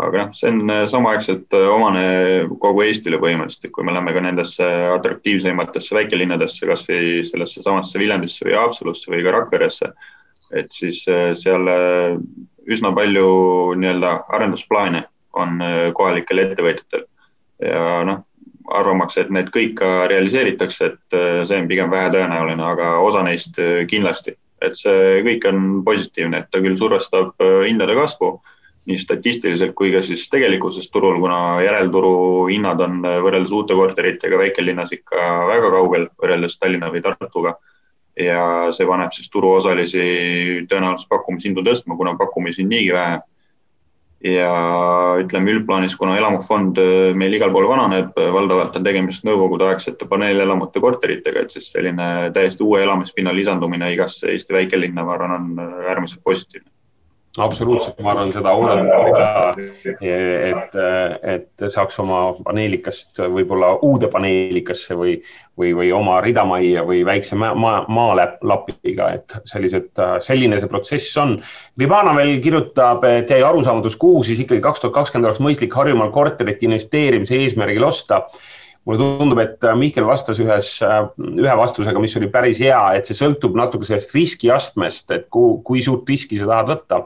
aga 0.00 0.22
noh, 0.22 0.28
see 0.32 0.48
on 0.48 0.70
samaaegselt 0.88 1.52
omane 1.52 2.02
kogu 2.62 2.86
Eestile 2.86 3.18
põhimõtteliselt, 3.20 3.72
kui 3.74 3.84
me 3.84 3.92
läheme 3.92 4.14
ka 4.16 4.22
nendesse 4.24 4.68
atraktiivseimatesse 4.94 5.94
väikelinnadesse, 5.98 6.64
kasvõi 6.70 7.20
sellesse 7.26 7.60
samasse 7.62 8.00
Viljandisse 8.00 8.46
või 8.48 8.56
Haapsalusse 8.56 9.12
või 9.12 9.20
ka 9.26 9.34
Rakveresse, 9.34 9.90
et 10.56 10.72
siis 10.72 11.02
seal 11.04 11.68
üsna 12.70 12.94
palju 12.96 13.28
nii-öelda 13.82 14.14
arendusplaane 14.38 15.04
on 15.36 15.60
kohalikel 15.98 16.46
ettevõtjatel 16.46 17.04
ja 17.60 18.00
noh, 18.08 18.24
arvamaks, 18.76 19.18
et 19.20 19.32
need 19.34 19.50
kõik 19.54 19.76
ka 19.80 19.90
realiseeritakse, 20.10 20.92
et 20.92 21.16
äh, 21.16 21.42
see 21.48 21.58
on 21.60 21.68
pigem 21.70 21.90
vähetõenäoline, 21.92 22.64
aga 22.64 22.94
osa 23.04 23.24
neist 23.26 23.58
äh, 23.62 23.82
kindlasti, 23.90 24.36
et 24.62 24.78
see 24.78 25.20
kõik 25.26 25.46
on 25.50 25.68
positiivne, 25.86 26.42
et 26.42 26.50
ta 26.52 26.62
küll 26.62 26.78
survestab 26.78 27.34
äh, 27.42 27.62
hindade 27.68 27.96
kasvu 27.98 28.38
nii 28.88 28.98
statistiliselt 28.98 29.74
kui 29.76 29.90
ka 29.92 30.00
siis 30.02 30.22
tegelikkuses 30.32 30.88
turul, 30.90 31.18
kuna 31.20 31.60
järelturu 31.62 32.46
hinnad 32.48 32.80
on 32.80 33.02
võrreldes 33.04 33.52
uute 33.54 33.76
korteritega 33.76 34.38
väikelinnas 34.40 34.94
ikka 34.96 35.26
väga 35.50 35.72
kaugel 35.74 36.06
võrreldes 36.22 36.56
Tallinna 36.58 36.88
või 36.92 37.02
Tartuga. 37.04 37.58
ja 38.20 38.72
see 38.74 38.86
paneb 38.88 39.12
siis 39.14 39.30
turuosalisi 39.32 40.06
tõenäoliselt 40.68 41.08
pakkumishindu 41.08 41.62
tõstma, 41.64 41.96
kuna 41.96 42.16
pakkumisi 42.18 42.64
on 42.64 42.72
niigi 42.72 42.92
vähe 42.92 43.20
ja 44.24 45.16
ütleme 45.20 45.54
üldplaanis, 45.54 45.94
kuna 45.96 46.16
elamufond 46.18 46.78
äh, 46.80 47.12
meil 47.16 47.34
igal 47.36 47.52
pool 47.54 47.68
vananeb, 47.70 48.12
äh, 48.20 48.32
valdavalt 48.34 48.76
on 48.76 48.84
tegemist 48.84 49.24
nõukogudeaegsete 49.28 50.08
paneelelamute 50.10 50.82
korteritega, 50.84 51.46
et 51.46 51.56
siis 51.56 51.70
selline 51.72 52.10
täiesti 52.36 52.66
uue 52.66 52.82
elamispinna 52.84 53.32
lisandumine 53.36 53.94
igasse 53.94 54.28
Eesti 54.32 54.56
väikelinna, 54.58 55.06
ma 55.06 55.16
arvan, 55.16 55.36
on 55.38 55.64
äh, 55.64 55.88
äärmiselt 55.94 56.24
positiivne 56.24 56.68
absoluutselt, 57.38 58.00
ma 58.02 58.10
arvan 58.10 58.32
seda 58.34 58.52
oodata, 58.58 59.52
et, 60.02 60.74
et 61.34 61.64
saaks 61.70 62.00
oma 62.02 62.22
paneelikast 62.42 63.20
võib-olla 63.30 63.76
uude 63.86 64.10
paneelikasse 64.10 64.96
või, 64.98 65.14
või, 65.58 65.70
või 65.78 65.92
oma 65.94 66.18
ridamajja 66.24 66.82
või 66.88 67.04
väikse 67.06 67.38
maa, 67.38 67.54
maa, 67.54 67.84
maalapiga, 67.88 69.12
et 69.20 69.36
sellised, 69.50 69.92
selline 70.26 70.58
see 70.58 70.70
protsess 70.72 71.18
on. 71.22 71.36
Libana 71.78 72.16
veel 72.18 72.40
kirjutab, 72.42 73.06
et 73.06 73.30
jäi 73.30 73.42
arusaamatus, 73.46 73.98
kuhu 74.00 74.24
siis 74.26 74.42
ikkagi 74.42 74.64
kaks 74.64 74.82
tuhat 74.82 74.98
kakskümmend 74.98 75.30
oleks 75.30 75.44
mõistlik 75.44 75.76
Harjumaal 75.76 76.10
korterit 76.14 76.66
investeerimise 76.66 77.38
eesmärgil 77.38 77.86
osta 77.86 78.24
mulle 78.88 79.00
tundub, 79.00 79.38
et 79.42 79.66
Mihkel 79.76 80.06
vastas 80.08 80.40
ühes, 80.40 80.70
ühe 81.20 81.56
vastusega, 81.58 82.00
mis 82.00 82.16
oli 82.16 82.30
päris 82.32 82.62
hea, 82.62 82.80
et 82.96 83.08
see 83.08 83.18
sõltub 83.18 83.58
natuke 83.58 83.86
sellest 83.86 84.14
riskiastmest, 84.16 85.10
et 85.14 85.28
kui, 85.32 85.58
kui 85.66 85.84
suurt 85.84 86.08
riski 86.08 86.40
sa 86.40 86.48
tahad 86.48 86.72
võtta 86.74 87.04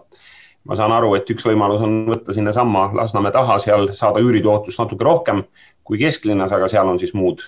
ma 0.65 0.77
saan 0.79 0.95
aru, 0.97 1.13
et 1.19 1.29
üks 1.33 1.45
võimalus 1.47 1.83
on 1.85 2.05
võtta 2.09 2.35
sinnasamma 2.37 2.89
Lasnamäe 2.97 3.35
taha, 3.35 3.59
seal 3.63 3.91
saada 3.97 4.23
üüritootlust 4.25 4.81
natuke 4.81 5.05
rohkem 5.05 5.45
kui 5.85 6.01
kesklinnas, 6.01 6.55
aga 6.57 6.69
seal 6.73 6.89
on 6.89 7.01
siis 7.01 7.13
muud, 7.17 7.45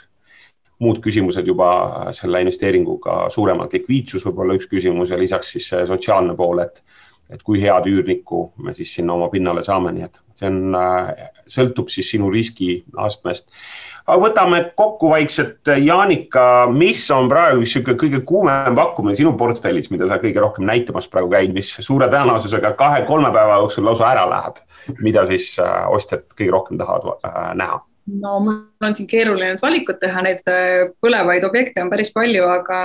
muud 0.84 1.00
küsimused 1.04 1.48
juba 1.48 1.70
selle 2.16 2.42
investeeringuga 2.44 3.26
suuremad. 3.32 3.72
likviidsus 3.72 4.26
võib 4.28 4.44
olla 4.44 4.58
üks 4.58 4.68
küsimus 4.68 5.12
ja 5.12 5.20
lisaks 5.20 5.54
siis 5.56 5.70
sotsiaalne 5.88 6.36
pool, 6.36 6.60
et, 6.66 6.82
et 7.30 7.42
kui 7.42 7.60
head 7.62 7.88
üürnikku 7.90 8.44
me 8.62 8.74
siis 8.76 8.92
sinna 8.94 9.16
oma 9.16 9.28
pinnale 9.32 9.64
saame, 9.66 9.92
nii 9.96 10.06
et 10.06 10.20
see 10.38 10.50
on, 10.50 10.76
sõltub 11.50 11.90
siis 11.90 12.10
sinu 12.14 12.30
riskiastmest 12.30 13.50
aga 14.06 14.18
võtame 14.22 14.60
kokku 14.78 15.10
vaikselt, 15.10 15.70
Jaanika, 15.82 16.44
mis 16.72 17.02
on 17.14 17.30
praegu 17.30 17.62
niisugune 17.62 17.98
kõige 18.00 18.22
kuumem 18.28 18.78
pakkumine 18.78 19.18
sinu 19.18 19.34
portfellis, 19.38 19.90
mida 19.90 20.08
sa 20.10 20.20
kõige 20.22 20.42
rohkem 20.42 20.66
näitamas 20.68 21.10
praegu 21.10 21.32
käid, 21.34 21.54
mis 21.56 21.72
suure 21.82 22.08
tõenäosusega 22.12 22.74
kahe-kolme 22.78 23.32
päeva 23.34 23.58
jooksul 23.62 23.86
lausa 23.88 24.08
ära 24.12 24.26
läheb, 24.30 24.62
mida 25.02 25.26
siis 25.28 25.52
äh, 25.62 25.76
ostjad 25.92 26.26
kõige 26.38 26.54
rohkem 26.54 26.80
tahavad 26.82 27.26
äh, 27.26 27.52
näha? 27.58 27.82
No 28.06 28.40
mul 28.40 28.58
on 28.84 28.94
siin 28.94 29.08
keeruline 29.10 29.52
nüüd 29.52 29.62
valikut 29.62 29.98
teha, 30.02 30.22
neid 30.24 30.42
äh, 30.50 30.90
põlevaid 31.02 31.46
objekte 31.46 31.82
on 31.82 31.90
päris 31.90 32.12
palju, 32.14 32.44
aga, 32.50 32.80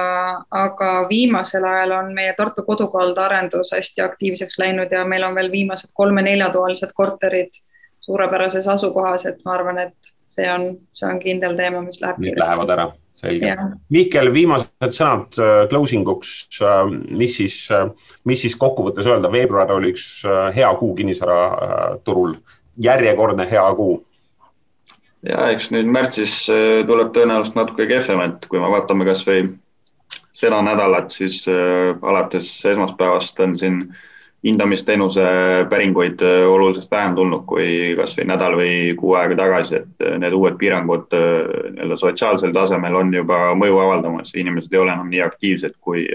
aga 0.64 0.92
viimasel 1.10 1.66
ajal 1.68 1.96
on 2.00 2.14
meie 2.18 2.34
Tartu 2.38 2.66
kodukalda 2.68 3.28
arendus 3.28 3.74
hästi 3.76 4.06
aktiivseks 4.06 4.58
läinud 4.62 4.94
ja 4.94 5.04
meil 5.08 5.26
on 5.28 5.38
veel 5.38 5.52
viimased 5.54 5.94
kolme-neljatoalised 5.98 6.96
korterid 6.98 7.62
suurepärases 8.02 8.66
asukohas, 8.68 9.28
et 9.30 9.44
ma 9.46 9.56
arvan, 9.60 9.78
et 9.86 10.12
see 10.32 10.48
on, 10.50 10.74
see 10.96 11.06
on 11.06 11.20
kindel 11.22 11.54
teema, 11.60 11.84
mis 11.86 12.02
läheb. 12.02 12.18
Need 12.24 12.40
lähevad 12.42 12.74
ära, 12.74 12.88
selge. 13.20 13.54
Mihkel, 13.94 14.32
viimased 14.34 14.98
sõnad 14.98 15.38
äh, 15.38 15.58
closing 15.70 16.10
uks, 16.10 16.34
äh, 16.66 16.86
mis 17.14 17.38
siis, 17.38 17.62
mis 18.26 18.42
siis 18.42 18.58
kokkuvõttes 18.58 19.10
öelda, 19.12 19.30
veebruar 19.34 19.76
oli 19.78 19.94
üks 19.94 20.08
hea 20.56 20.72
kuu 20.82 20.96
kinnisvaraturul, 20.98 22.40
järjekordne 22.82 23.46
hea 23.52 23.68
kuu 23.78 24.00
ja 25.28 25.50
eks 25.54 25.70
nüüd 25.74 25.90
märtsis 25.92 26.46
tuleb 26.88 27.12
tõenäoliselt 27.16 27.58
natuke 27.60 27.86
kehvem, 27.90 28.24
et 28.26 28.48
kui 28.50 28.62
me 28.62 28.72
vaatame 28.74 29.06
kasvõi 29.06 29.52
seda 30.36 30.62
nädalat, 30.66 31.12
siis 31.14 31.44
alates 31.48 32.50
esmaspäevast 32.66 33.40
on 33.44 33.58
siin 33.60 33.84
äh, 33.84 34.02
hindamisteenuse 34.44 35.22
päringuid 35.70 36.22
äh, 36.22 36.50
oluliselt 36.50 36.92
vähem 36.92 37.16
tulnud 37.16 37.44
kui 37.50 37.94
kasvõi 37.98 38.26
nädal 38.26 38.56
või 38.58 38.74
kuu 38.98 39.14
aega 39.20 39.38
tagasi, 39.38 39.82
et 39.84 40.06
äh, 40.06 40.18
need 40.22 40.34
uued 40.34 40.58
piirangud 40.62 41.14
äh, 41.14 41.26
nii-öelda 41.76 41.98
sotsiaalsel 42.02 42.54
tasemel 42.56 42.98
on 42.98 43.14
juba 43.14 43.44
mõju 43.58 43.82
avaldamas, 43.84 44.34
inimesed 44.36 44.74
ei 44.74 44.82
ole 44.82 44.96
enam 44.96 45.12
nii 45.14 45.22
aktiivsed 45.28 45.78
kui 45.80 46.08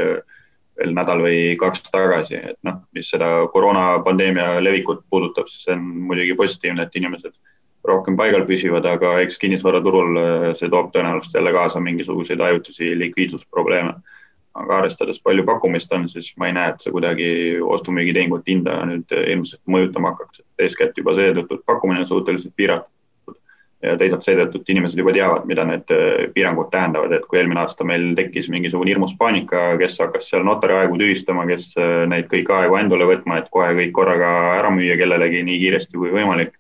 veel 0.77 0.93
nädal 0.93 1.23
või 1.25 1.55
kaks 1.61 1.87
tagasi, 1.87 2.41
et 2.51 2.59
noh, 2.67 2.83
mis 2.95 3.09
seda 3.15 3.31
koroonapandeemia 3.53 4.57
levikut 4.61 5.07
puudutab, 5.11 5.47
siis 5.49 5.69
see 5.69 5.77
on 5.79 5.87
muidugi 6.11 6.35
positiivne, 6.37 6.83
et 6.83 6.99
inimesed 6.99 7.33
rohkem 7.89 8.17
paigal 8.19 8.45
püsivad, 8.49 8.87
aga 8.89 9.17
eks 9.23 9.39
kinnisvaraturul 9.43 10.21
see 10.59 10.69
toob 10.73 10.93
tõenäoliselt 10.95 11.39
jälle 11.39 11.53
kaasa 11.57 11.81
mingisuguseid 11.81 12.41
ajutisi 12.41 12.93
likviidsusprobleeme. 12.99 13.95
Aga 14.57 14.79
arvestades 14.79 15.19
palju 15.21 15.45
pakkumist 15.45 15.91
on, 15.93 16.07
siis 16.09 16.31
ma 16.41 16.49
ei 16.49 16.55
näe, 16.57 16.73
et 16.73 16.81
see 16.81 16.93
kuidagi 16.95 17.29
ostu-müügitehingut 17.61 18.47
hinda 18.49 18.79
nüüd 18.89 19.13
ilmselt 19.19 19.61
mõjutama 19.69 20.15
hakkaks, 20.15 20.41
eeskätt 20.65 20.97
juba 20.97 21.13
seetõttu, 21.19 21.59
et 21.59 21.67
pakkumine 21.69 22.01
on 22.05 22.09
suhteliselt 22.09 22.55
piiratud. 22.57 22.93
Ja 23.85 23.93
teisalt 24.01 24.25
seetõttu, 24.25 24.63
et 24.63 24.71
inimesed 24.73 24.97
juba 24.97 25.13
teavad, 25.13 25.45
mida 25.45 25.67
need 25.69 25.93
äh, 25.93 26.23
piirangud 26.33 26.71
tähendavad, 26.73 27.13
et 27.13 27.27
kui 27.29 27.37
eelmine 27.39 27.61
aasta 27.61 27.85
meil 27.85 28.15
tekkis 28.17 28.49
mingisugune 28.49 28.95
hirmus 28.95 29.13
paanika, 29.21 29.67
kes 29.77 29.99
hakkas 30.01 30.31
seal 30.33 30.47
notariaegu 30.49 30.97
tühistama, 31.03 31.45
kes 31.51 31.75
äh, 31.77 32.07
neid 32.09 32.31
kõiki 32.33 32.55
aegu 32.57 32.81
endale 32.81 33.05
võtma, 33.13 33.43
et 33.43 33.53
kohe 33.53 33.75
kõik 33.77 33.93
korraga 33.99 34.31
ära 34.57 34.73
müüa 34.73 34.97
kellelegi 34.97 35.45
nii 35.45 35.61
kiiresti 35.67 36.01
kui 36.01 36.15
võimalik. 36.17 36.57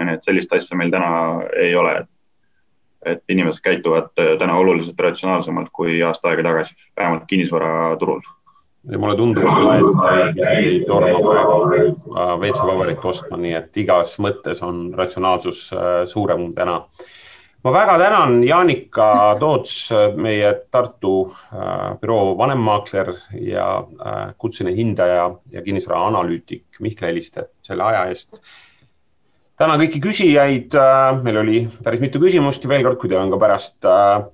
On 0.00 0.08
ju, 0.08 0.16
et 0.18 0.26
sellist 0.26 0.52
asja 0.56 0.78
meil 0.78 0.90
täna 0.92 1.12
ei 1.60 1.74
ole, 1.76 1.94
et 3.06 3.22
inimesed 3.32 3.62
käituvad 3.64 4.10
äh, 4.20 4.34
täna 4.38 4.58
oluliselt 4.60 5.00
ratsionaalsemalt 5.00 5.70
kui 5.72 6.02
aasta 6.04 6.30
aega 6.30 6.44
tagasi, 6.50 6.76
vähemalt 6.96 7.24
kinnisvaraturul. 7.28 8.20
ja 8.90 8.98
mulle 8.98 9.16
tundub, 9.16 9.44
et 9.44 10.38
ei 10.50 10.84
torma 10.88 11.18
praegu 11.20 11.56
WC 12.40 12.66
Vabariiki 12.66 13.08
ostma, 13.08 13.36
nii 13.36 13.52
et 13.58 13.76
igas 13.76 14.14
mõttes 14.18 14.62
on 14.64 14.86
ratsionaalsus 14.96 15.66
äh, 15.72 15.88
suurem 16.08 16.52
täna. 16.56 16.80
ma 17.64 17.72
väga 17.72 17.98
tänan 17.98 18.44
Jaanika 18.44 19.36
Toots, 19.40 19.90
meie 20.16 20.54
Tartu 20.70 21.14
äh, 21.28 21.98
büroo 22.00 22.38
vanemmaakler 22.38 23.12
ja 23.40 23.84
kutseline 24.38 24.76
hindaja 24.76 25.30
ja 25.50 25.62
kinnisvara 25.62 26.06
analüütik 26.06 26.80
Mihkel 26.80 27.08
Heliste 27.08 27.48
selle 27.62 27.84
aja 27.84 28.08
eest 28.08 28.42
tänan 29.60 29.80
kõiki 29.82 30.00
küsijaid, 30.00 30.74
äh, 30.78 31.20
meil 31.24 31.38
oli 31.42 31.60
päris 31.84 32.00
mitu 32.00 32.20
küsimust 32.22 32.64
ja 32.64 32.72
veel 32.72 32.86
kord, 32.86 32.98
kui 33.00 33.10
teil 33.12 33.20
on 33.20 33.32
ka 33.32 33.38
pärast, 33.42 33.76
äh, 33.84 34.24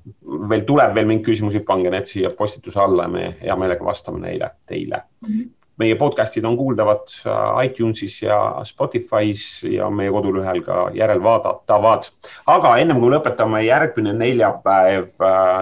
veel 0.53 0.65
tuleb 0.69 0.95
veel 0.95 1.09
mingeid 1.09 1.27
küsimusi, 1.27 1.65
pange 1.67 1.91
need 1.91 2.07
siia 2.11 2.31
postituse 2.31 2.81
alla 2.83 3.09
ja 3.09 3.13
me 3.13 3.29
hea 3.41 3.57
meelega 3.59 3.85
vastame 3.85 4.23
neile 4.23 4.53
teile 4.71 5.03
mm. 5.03 5.33
-hmm. 5.33 5.49
meie 5.83 5.97
podcast'id 5.99 6.47
on 6.47 6.57
kuuldavad 6.57 7.11
äh, 7.27 7.65
iTunesis 7.67 8.23
ja 8.23 8.39
Spotify's 8.63 9.67
ja 9.71 9.91
meie 9.91 10.11
kodulehel 10.11 10.63
ka 10.63 10.91
järelvaadatavad. 10.95 12.07
aga 12.47 12.77
ennem 12.77 13.01
kui 13.01 13.11
lõpetame, 13.11 13.65
järgmine 13.67 14.13
neljapäev 14.13 15.09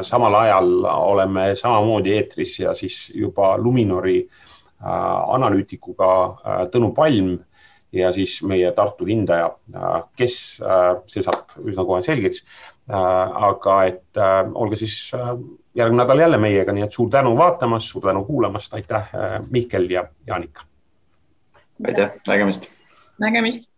samal 0.03 0.35
ajal 0.35 0.85
oleme 0.85 1.55
samamoodi 1.55 2.13
eetris 2.13 2.59
ja 2.61 2.75
siis 2.75 3.13
juba 3.15 3.57
Luminori 3.59 4.29
analüütikuga 5.27 6.37
Tõnu 6.71 6.93
Palm 6.95 7.39
ja 7.95 8.13
siis 8.13 8.37
meie 8.43 8.73
Tartu 8.73 9.07
hindaja, 9.09 9.51
äh, 9.75 9.99
kes, 10.19 10.37
äh, 10.63 10.95
see 11.11 11.25
saab 11.25 11.55
üsna 11.65 11.87
kohe 11.87 12.03
selgeks. 12.05 12.45
Äh, 12.91 13.45
aga 13.49 13.77
et 13.89 14.23
olge 14.55 14.77
siis 14.77 14.97
järgmine 15.75 16.03
nädal 16.03 16.21
jälle 16.21 16.39
meiega, 16.41 16.75
nii 16.75 16.85
et 16.87 16.97
suur 16.97 17.11
tänu 17.11 17.33
vaatamast, 17.39 17.91
suur 17.93 18.05
tänu 18.05 18.25
kuulamast, 18.29 18.75
aitäh, 18.75 19.13
Mihkel 19.51 19.91
ja 19.91 20.05
Jaanika. 20.27 20.67
aitäh, 21.87 22.19
nägemist. 22.29 22.69
nägemist 23.19 23.71